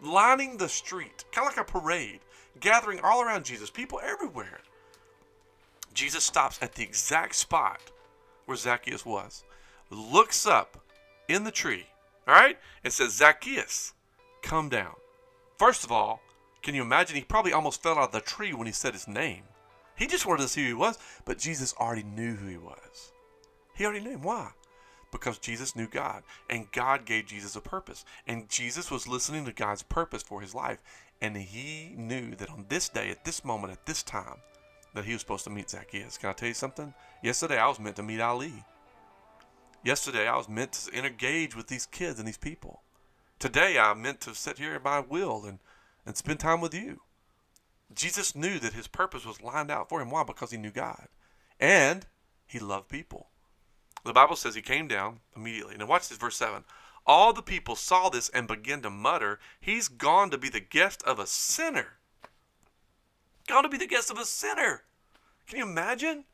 [0.02, 2.20] lining the street, kind of like a parade,
[2.58, 4.60] gathering all around Jesus, people everywhere.
[5.94, 7.80] Jesus stops at the exact spot
[8.46, 9.44] where Zacchaeus was,
[9.90, 10.79] looks up
[11.34, 11.86] in the tree,
[12.26, 12.58] all right?
[12.84, 13.92] It says, Zacchaeus,
[14.42, 14.94] come down.
[15.58, 16.20] First of all,
[16.62, 17.16] can you imagine?
[17.16, 19.44] He probably almost fell out of the tree when he said his name.
[19.96, 23.12] He just wanted to see who he was, but Jesus already knew who he was.
[23.74, 24.22] He already knew him.
[24.22, 24.50] Why?
[25.12, 28.04] Because Jesus knew God, and God gave Jesus a purpose.
[28.26, 30.82] And Jesus was listening to God's purpose for his life,
[31.20, 34.36] and he knew that on this day, at this moment, at this time,
[34.94, 36.18] that he was supposed to meet Zacchaeus.
[36.18, 36.94] Can I tell you something?
[37.22, 38.52] Yesterday, I was meant to meet Ali.
[39.82, 42.82] Yesterday, I was meant to engage with these kids and these people.
[43.38, 45.58] Today, I meant to sit here at my will and,
[46.04, 47.00] and spend time with you.
[47.94, 50.10] Jesus knew that his purpose was lined out for him.
[50.10, 50.22] Why?
[50.22, 51.08] Because he knew God.
[51.58, 52.06] And
[52.46, 53.28] he loved people.
[54.04, 55.76] The Bible says he came down immediately.
[55.76, 56.64] Now, watch this, verse 7.
[57.06, 61.02] All the people saw this and began to mutter, He's gone to be the guest
[61.04, 61.94] of a sinner.
[63.46, 64.82] Gone to be the guest of a sinner.
[65.46, 66.24] Can you imagine?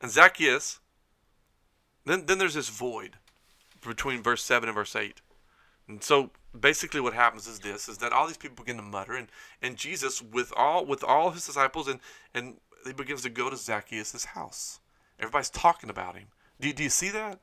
[0.00, 0.80] And Zacchaeus
[2.04, 3.16] then, then there's this void
[3.86, 5.20] between verse 7 and verse 8.
[5.88, 9.14] And so basically what happens is this is that all these people begin to mutter
[9.14, 9.28] and,
[9.60, 12.00] and Jesus with all with all his disciples and
[12.32, 12.54] and
[12.86, 14.80] he begins to go to Zacchaeus' house.
[15.18, 16.28] Everybody's talking about him.
[16.60, 17.40] Do, do you see that?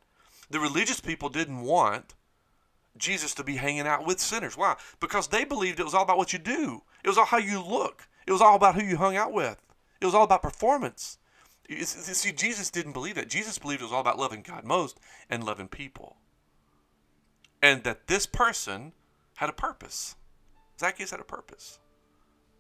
[0.49, 2.14] The religious people didn't want
[2.97, 4.57] Jesus to be hanging out with sinners.
[4.57, 4.76] Why?
[4.99, 6.82] Because they believed it was all about what you do.
[7.03, 8.07] It was all how you look.
[8.28, 9.62] It was all about who you hung out with.
[9.99, 11.18] It was all about performance.
[11.70, 13.30] See, Jesus didn't believe that.
[13.30, 14.99] Jesus believed it was all about loving God most
[15.30, 16.18] and loving people.
[17.62, 18.93] And that this person
[19.36, 20.16] had a purpose.
[20.80, 21.80] Zacchaeus had a purpose.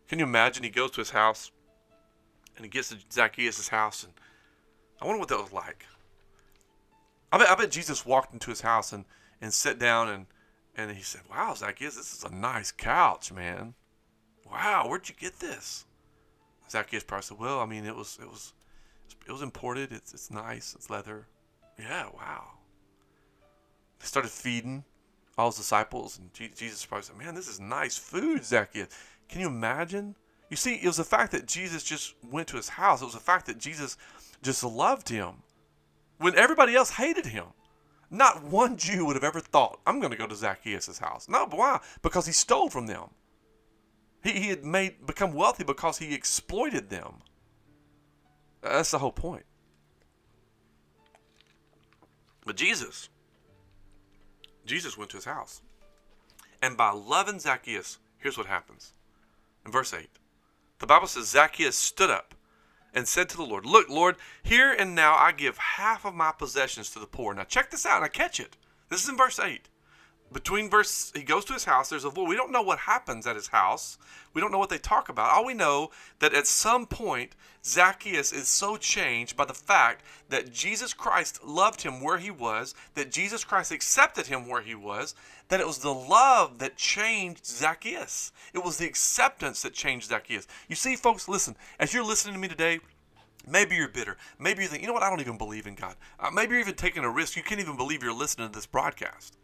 [0.07, 0.63] Can you imagine?
[0.63, 1.51] He goes to his house
[2.55, 4.13] and he gets to Zacchaeus' house, and
[5.01, 5.85] I wonder what that was like.
[7.31, 9.05] I bet, I bet Jesus walked into his house and,
[9.39, 10.25] and sat down and,
[10.75, 13.73] and he said, Wow, Zacchaeus, this is a nice couch, man.
[14.49, 15.85] Wow, where'd you get this?
[16.69, 18.53] Zacchaeus probably said, Well, I mean, it was it was
[19.27, 19.91] it was imported.
[19.91, 20.73] It's it's nice.
[20.75, 21.27] It's leather.
[21.79, 22.43] Yeah, wow.
[23.99, 24.83] They started feeding
[25.37, 28.89] all his disciples, and Jesus probably said, "Man, this is nice food, Zacchaeus."
[29.29, 30.15] Can you imagine?
[30.49, 33.01] You see, it was the fact that Jesus just went to his house.
[33.01, 33.97] It was the fact that Jesus
[34.41, 35.43] just loved him
[36.17, 37.45] when everybody else hated him.
[38.09, 41.29] Not one Jew would have ever thought, I'm going to go to Zacchaeus' house.
[41.29, 41.79] No, why?
[42.01, 43.05] Because he stole from them.
[44.21, 47.21] He, he had made become wealthy because he exploited them.
[48.61, 49.45] That's the whole point.
[52.45, 53.09] But Jesus,
[54.65, 55.61] Jesus went to his house.
[56.61, 58.93] And by loving Zacchaeus, here's what happens.
[59.65, 60.07] In verse 8,
[60.79, 62.35] the Bible says Zacchaeus stood up,
[62.93, 66.31] and said to the Lord, Look, Lord, here and now I give half of my
[66.31, 67.33] possessions to the poor.
[67.33, 68.03] Now check this out.
[68.03, 68.57] I catch it.
[68.89, 69.69] This is in verse 8
[70.31, 73.35] between verse he goes to his house there's a we don't know what happens at
[73.35, 73.97] his house
[74.33, 78.31] we don't know what they talk about all we know that at some point zacchaeus
[78.31, 83.11] is so changed by the fact that jesus christ loved him where he was that
[83.11, 85.13] jesus christ accepted him where he was
[85.49, 90.47] that it was the love that changed zacchaeus it was the acceptance that changed zacchaeus
[90.67, 92.79] you see folks listen as you're listening to me today
[93.47, 94.17] Maybe you're bitter.
[94.37, 95.95] Maybe you think, you know what, I don't even believe in God.
[96.19, 97.35] Uh, maybe you're even taking a risk.
[97.35, 99.35] You can't even believe you're listening to this broadcast.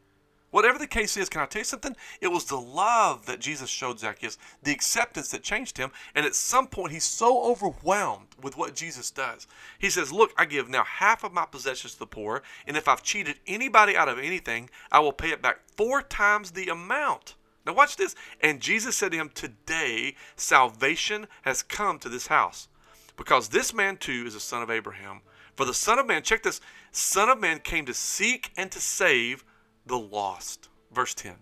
[0.50, 1.96] Whatever the case is, can I tell you something?
[2.22, 5.92] It was the love that Jesus showed Zacchaeus, the acceptance that changed him.
[6.16, 9.46] And at some point, he's so overwhelmed with what Jesus does.
[9.78, 12.88] He says, Look, I give now half of my possessions to the poor, and if
[12.88, 17.36] I've cheated anybody out of anything, I will pay it back four times the amount.
[17.66, 18.16] Now, watch this.
[18.40, 22.70] And Jesus said to him, Today salvation has come to this house,
[23.18, 25.22] because this man too is a son of Abraham.
[25.58, 28.80] For the Son of Man, check this, Son of Man came to seek and to
[28.80, 29.44] save
[29.88, 30.70] the lost.
[30.92, 31.36] Verse 10.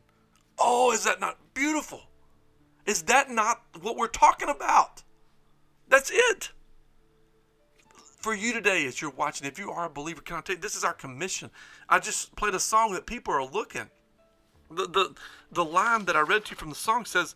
[0.57, 2.01] Oh, is that not beautiful?
[2.85, 5.03] Is that not what we're talking about?
[5.87, 6.51] That's it.
[8.17, 10.61] For you today, as you're watching, if you are a believer, can I tell you,
[10.61, 11.51] this is our commission.
[11.89, 13.89] I just played a song that people are looking.
[14.71, 15.15] The, the,
[15.51, 17.35] the line that I read to you from the song says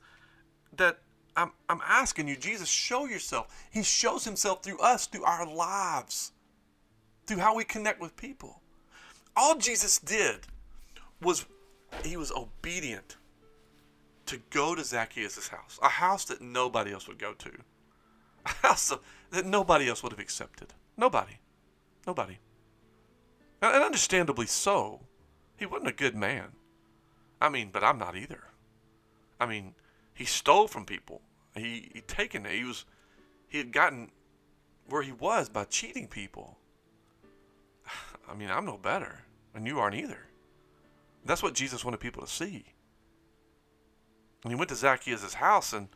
[0.75, 0.99] that
[1.35, 3.47] I'm, I'm asking you, Jesus, show yourself.
[3.71, 6.31] He shows himself through us, through our lives,
[7.27, 8.61] through how we connect with people.
[9.35, 10.47] All Jesus did
[11.21, 11.45] was
[12.03, 13.17] he was obedient
[14.25, 17.51] to go to Zacchaeus' house, a house that nobody else would go to,
[18.45, 18.93] a house
[19.31, 20.73] that nobody else would have accepted.
[20.97, 21.39] Nobody.
[22.05, 22.37] Nobody.
[23.61, 25.01] And understandably so.
[25.57, 26.53] He wasn't a good man.
[27.41, 28.43] I mean, but I'm not either.
[29.39, 29.73] I mean,
[30.13, 31.21] he stole from people.
[31.55, 32.53] He he taken it.
[32.53, 32.85] He was
[33.47, 34.11] he had gotten
[34.87, 36.57] where he was by cheating people.
[38.29, 40.28] I mean, I'm no better, and you aren't either.
[41.25, 42.65] That's what Jesus wanted people to see.
[44.43, 45.89] And he went to Zacchaeus' house, and,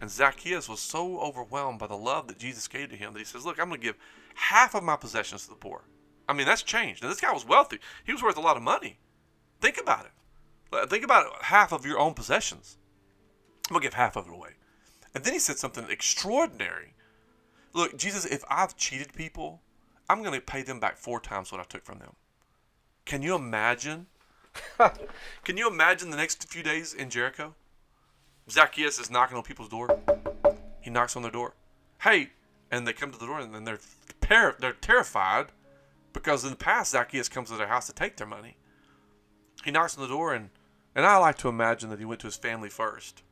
[0.00, 3.24] and Zacchaeus was so overwhelmed by the love that Jesus gave to him that he
[3.24, 3.96] says, Look, I'm going to give
[4.34, 5.84] half of my possessions to the poor.
[6.28, 7.02] I mean, that's changed.
[7.02, 8.98] Now, this guy was wealthy, he was worth a lot of money.
[9.60, 10.90] Think about it.
[10.90, 12.78] Think about half of your own possessions.
[13.68, 14.50] I'm going to give half of it away.
[15.14, 16.94] And then he said something extraordinary.
[17.74, 19.60] Look, Jesus, if I've cheated people,
[20.08, 22.14] I'm going to pay them back four times what I took from them.
[23.04, 24.06] Can you imagine
[25.44, 27.54] Can you imagine the next few days in Jericho?
[28.50, 30.00] Zacchaeus is knocking on people's door.
[30.80, 31.54] He knocks on their door.
[32.00, 32.30] Hey,
[32.70, 33.78] and they come to the door and then they're
[34.20, 35.46] ter- they're terrified
[36.12, 38.56] because in the past Zacchaeus comes to their house to take their money.
[39.64, 40.50] He knocks on the door and
[40.94, 43.22] and I like to imagine that he went to his family first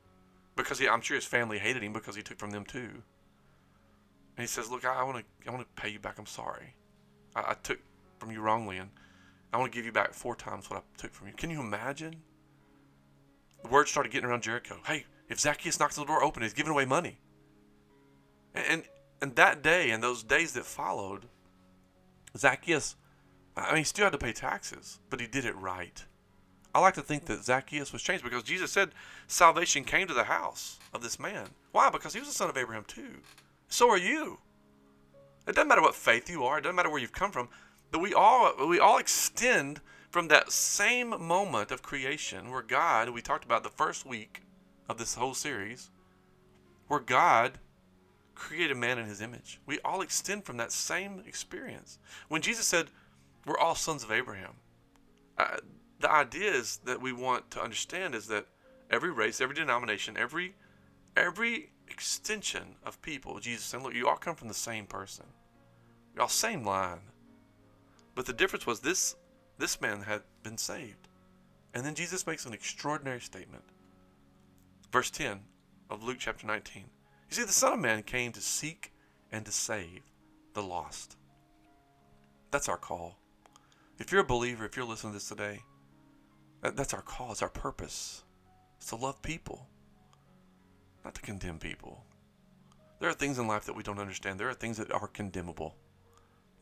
[0.57, 3.03] because he, I'm sure his family hated him because he took from them too.
[4.37, 6.19] And he says, "Look, I want to I want to pay you back.
[6.19, 6.75] I'm sorry.
[7.35, 7.81] I, I took
[8.19, 8.91] from you wrongly and."
[9.53, 11.35] I want to give you back four times what I took from you.
[11.35, 12.17] Can you imagine?
[13.63, 14.79] The word started getting around Jericho.
[14.87, 17.19] Hey, if Zacchaeus knocks on the door open, he's giving away money.
[18.55, 18.85] And
[19.21, 21.27] and that day and those days that followed,
[22.37, 22.97] Zacchaeus,
[23.57, 26.05] I mean, he still had to pay taxes, but he did it right.
[26.75, 28.91] I like to think that Zacchaeus was changed because Jesus said
[29.27, 31.49] salvation came to the house of this man.
[31.73, 31.91] Why?
[31.91, 33.19] Because he was the son of Abraham too.
[33.69, 34.39] So are you.
[35.47, 36.59] It doesn't matter what faith you are.
[36.59, 37.49] It doesn't matter where you've come from
[37.91, 39.81] that we all we all extend
[40.11, 44.43] from that same moment of creation where God, we talked about the first week
[44.89, 45.91] of this whole series,
[46.89, 47.59] where God
[48.35, 49.61] created man in his image.
[49.67, 51.99] We all extend from that same experience.
[52.29, 52.89] When Jesus said,
[53.47, 54.55] We're all sons of Abraham,
[55.39, 55.59] uh,
[56.01, 58.47] the idea is that we want to understand is that
[58.91, 60.55] every race, every denomination, every
[61.17, 65.27] every extension of people, Jesus said, Look, you all come from the same person.
[66.15, 67.01] you all same line.
[68.21, 69.17] But the difference was this
[69.57, 71.09] this man had been saved.
[71.73, 73.65] And then Jesus makes an extraordinary statement.
[74.93, 75.41] Verse 10
[75.89, 76.85] of Luke chapter 19.
[77.31, 78.93] You see, the Son of Man came to seek
[79.33, 80.03] and to save
[80.53, 81.17] the lost.
[82.51, 83.17] That's our call.
[83.99, 85.63] If you're a believer, if you're listening to this today,
[86.61, 88.23] that's our call, it's our purpose.
[88.77, 89.67] It's to love people,
[91.07, 92.05] not to condemn people.
[92.99, 94.39] There are things in life that we don't understand.
[94.39, 95.75] There are things that are condemnable.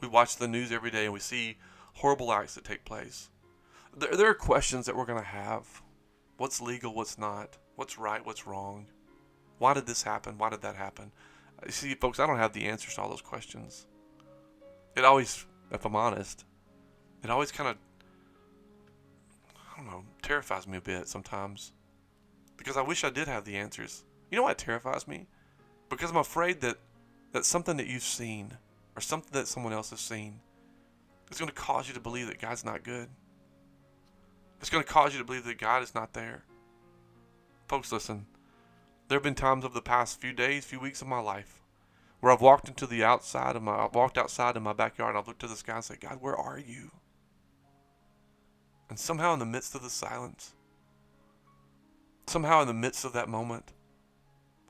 [0.01, 1.59] We watch the news every day and we see
[1.95, 3.31] horrible acts that take place.
[3.97, 5.83] There, there are questions that we're going to have.
[6.37, 6.95] What's legal?
[6.95, 7.59] What's not?
[7.77, 8.25] What's right?
[8.25, 8.87] What's wrong?
[9.59, 10.39] Why did this happen?
[10.39, 11.11] Why did that happen?
[11.65, 13.87] You see, folks, I don't have the answers to all those questions.
[14.97, 16.45] It always, if I'm honest,
[17.25, 17.77] it always kind of,
[19.57, 21.73] I don't know, terrifies me a bit sometimes.
[22.57, 24.05] Because I wish I did have the answers.
[24.31, 25.27] You know what terrifies me?
[25.89, 26.79] Because I'm afraid that
[27.33, 28.57] that something that you've seen
[28.99, 30.41] or something that someone else has seen
[31.31, 33.09] is going to cause you to believe that God's not good.
[34.61, 36.43] It's going to cause you to believe that God is not there.
[37.69, 38.27] Folks, listen.
[39.07, 41.63] There have been times over the past few days, few weeks of my life
[42.19, 45.19] where I've walked into the outside of my I've walked outside in my backyard and
[45.19, 46.91] I've looked to the sky and said, God, where are you?
[48.91, 50.55] And somehow in the midst of the silence,
[52.27, 53.73] somehow in the midst of that moment,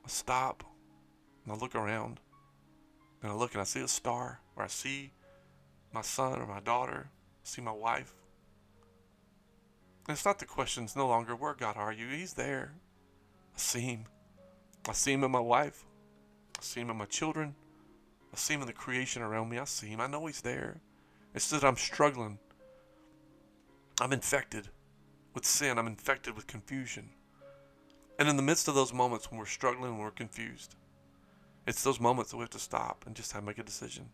[0.05, 0.63] I stop
[1.43, 2.19] and I look around
[3.21, 5.11] and I look and I see a star or I see
[5.93, 7.09] my son or my daughter,
[7.43, 8.13] see my wife.
[10.07, 12.07] And it's not the question, it's no longer, where God are you?
[12.07, 12.73] He's there.
[13.55, 14.05] I see him.
[14.87, 15.85] I see him in my wife.
[16.57, 17.55] I see him in my children.
[18.33, 19.59] I see him in the creation around me.
[19.59, 20.01] I see him.
[20.01, 20.81] I know he's there.
[21.35, 22.39] It's that I'm struggling.
[24.01, 24.69] I'm infected
[25.33, 25.77] with sin.
[25.77, 27.09] I'm infected with confusion.
[28.17, 30.75] And in the midst of those moments when we're struggling and we're confused,
[31.69, 34.09] it's those moments that we have to stop and just have to make a decision.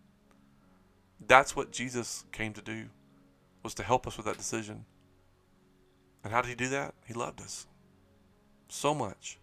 [1.26, 2.88] That's what Jesus came to do,
[3.64, 4.84] was to help us with that decision.
[6.24, 6.94] And how did he do that?
[7.08, 7.66] He loved us
[8.68, 9.40] so much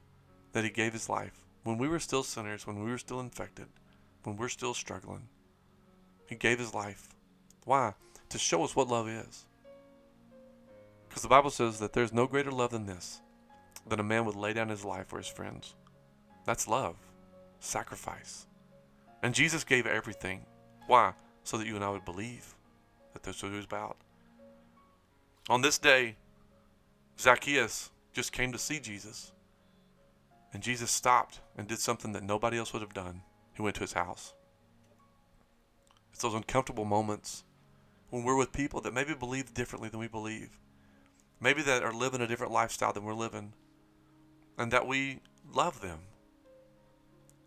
[0.52, 3.66] that he gave his life when we were still sinners, when we were still infected,
[4.24, 5.28] when we're still struggling.
[6.26, 7.08] He gave his life.
[7.64, 7.94] Why?
[8.28, 9.46] To show us what love is.
[11.08, 13.22] Because the Bible says that there's no greater love than this,
[13.88, 15.74] that a man would lay down his life for his friends.
[16.44, 16.96] That's love,
[17.62, 18.46] sacrifice.
[19.22, 20.44] And Jesus gave everything.
[20.86, 21.14] Why?
[21.44, 22.54] So that you and I would believe
[23.12, 23.96] that that's what he was about.
[25.48, 26.16] On this day,
[27.18, 29.32] Zacchaeus just came to see Jesus.
[30.52, 33.22] And Jesus stopped and did something that nobody else would have done.
[33.54, 34.34] He went to his house.
[36.12, 37.44] It's those uncomfortable moments
[38.10, 40.58] when we're with people that maybe believe differently than we believe.
[41.40, 43.54] Maybe that are living a different lifestyle than we're living.
[44.58, 45.20] And that we
[45.52, 45.98] love them.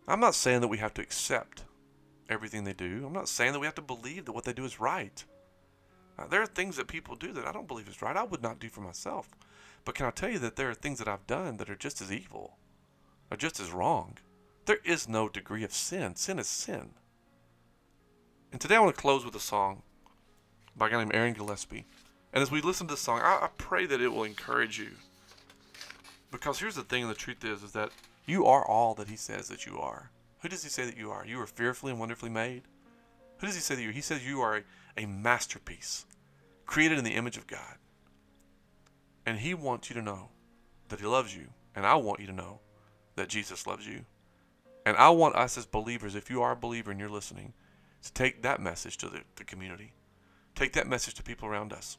[0.07, 1.63] I'm not saying that we have to accept
[2.29, 3.03] everything they do.
[3.05, 5.23] I'm not saying that we have to believe that what they do is right.
[6.17, 8.15] Uh, there are things that people do that I don't believe is right.
[8.15, 9.29] I would not do for myself.
[9.83, 12.01] But can I tell you that there are things that I've done that are just
[12.01, 12.57] as evil,
[13.29, 14.17] are just as wrong?
[14.65, 16.15] There is no degree of sin.
[16.15, 16.91] Sin is sin.
[18.51, 19.83] And today I want to close with a song
[20.75, 21.85] by a guy named Aaron Gillespie.
[22.33, 24.91] And as we listen to the song, I, I pray that it will encourage you.
[26.31, 27.91] Because here's the thing, and the truth is, is that
[28.25, 30.11] you are all that he says that you are.
[30.41, 31.25] Who does he say that you are?
[31.25, 32.63] You are fearfully and wonderfully made.
[33.39, 33.93] Who does he say that you are?
[33.93, 34.63] He says you are a,
[35.03, 36.05] a masterpiece,
[36.65, 37.77] created in the image of God.
[39.25, 40.29] And he wants you to know
[40.89, 41.47] that he loves you.
[41.75, 42.59] And I want you to know
[43.15, 44.05] that Jesus loves you.
[44.85, 47.53] And I want us as believers, if you are a believer and you're listening,
[48.03, 49.93] to take that message to the, the community.
[50.53, 51.97] Take that message to people around us.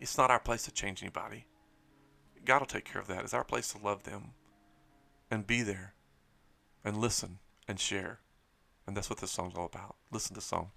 [0.00, 1.46] It's not our place to change anybody.
[2.44, 3.24] God will take care of that.
[3.24, 4.34] It's our place to love them
[5.30, 5.94] and be there
[6.84, 8.20] and listen and share.
[8.86, 9.96] And that's what this song's all about.
[10.12, 10.70] Listen to the song.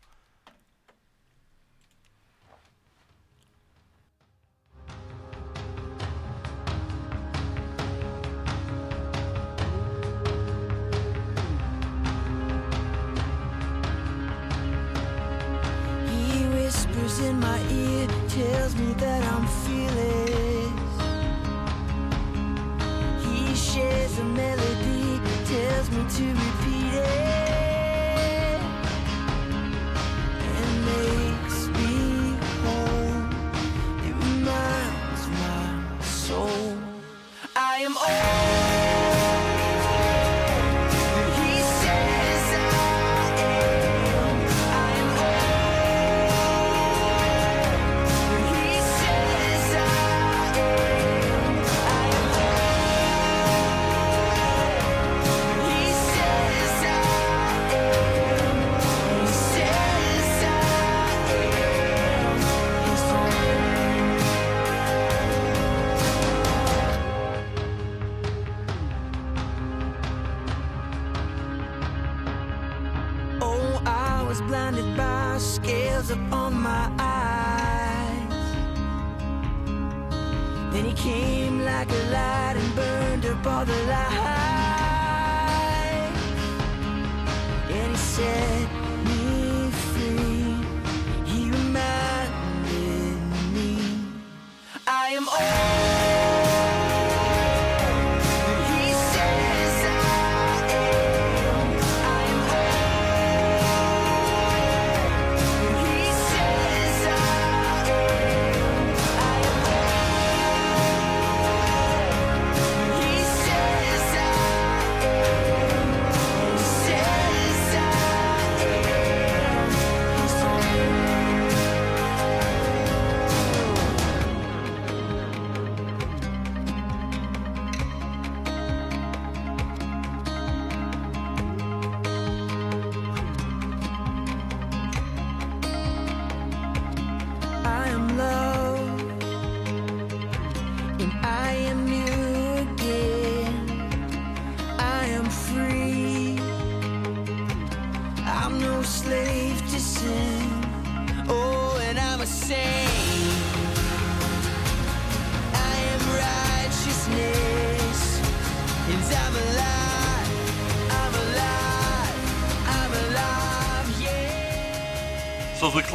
[16.08, 20.59] He whispers in my ear, tells me that I'm fearless.
[24.20, 27.29] A melody, tells me to repeat it.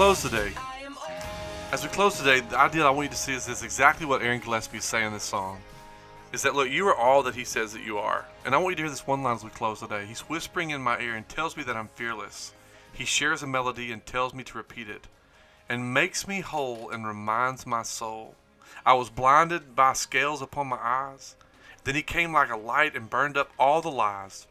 [0.04, 0.52] Close today,
[1.72, 4.20] as we close today, the idea I want you to see is this exactly what
[4.20, 5.62] Aaron Gillespie is saying in this song.
[6.30, 8.26] Is that look, you are all that he says that you are.
[8.44, 10.04] And I want you to hear this one line as we close today.
[10.04, 12.52] He's whispering in my ear and tells me that I'm fearless.
[12.92, 15.06] He shares a melody and tells me to repeat it.
[15.70, 18.34] And makes me whole and reminds my soul.
[18.84, 21.34] I was blinded by scales upon my eyes.
[21.84, 24.46] Then he came like a light and burned up all the lies.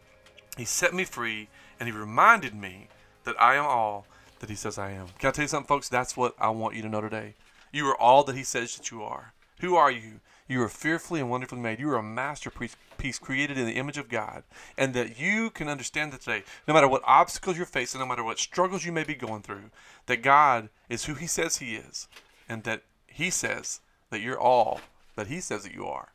[0.58, 1.47] He set me free
[1.80, 2.88] and he reminded me
[3.24, 4.08] that I am all
[4.44, 5.08] that he says I am.
[5.20, 5.88] Can I tell you something, folks?
[5.88, 7.36] That's what I want you to know today.
[7.72, 9.32] You are all that he says that you are.
[9.62, 10.20] Who are you?
[10.50, 11.80] You are fearfully and wonderfully made.
[11.80, 14.44] You are a masterpiece piece created in the image of God.
[14.78, 18.24] And that you can understand that today, no matter what obstacles you're facing, no matter
[18.24, 19.72] what struggles you may be going through,
[20.08, 22.10] that God is who he says he is.
[22.50, 23.80] And that he says
[24.10, 24.82] that you're all
[25.16, 26.10] that he says that you are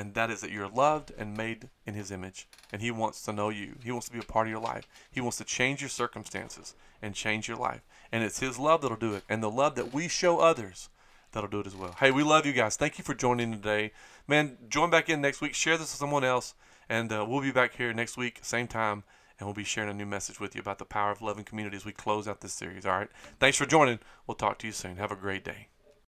[0.00, 3.34] and that is that you're loved and made in his image and he wants to
[3.34, 3.74] know you.
[3.84, 4.88] He wants to be a part of your life.
[5.10, 7.82] He wants to change your circumstances and change your life.
[8.10, 9.24] And it's his love that'll do it.
[9.28, 10.88] And the love that we show others
[11.32, 11.96] that'll do it as well.
[11.98, 12.76] Hey we love you guys.
[12.76, 13.92] Thank you for joining today.
[14.26, 15.52] Man join back in next week.
[15.52, 16.54] Share this with someone else.
[16.88, 19.04] And uh, we'll be back here next week same time.
[19.38, 21.84] And we'll be sharing a new message with you about the power of community as
[21.84, 22.86] we close out this series.
[22.86, 23.08] All right?
[23.38, 23.98] Thanks for joining.
[24.26, 24.96] We'll talk to you soon.
[24.96, 25.68] Have a great day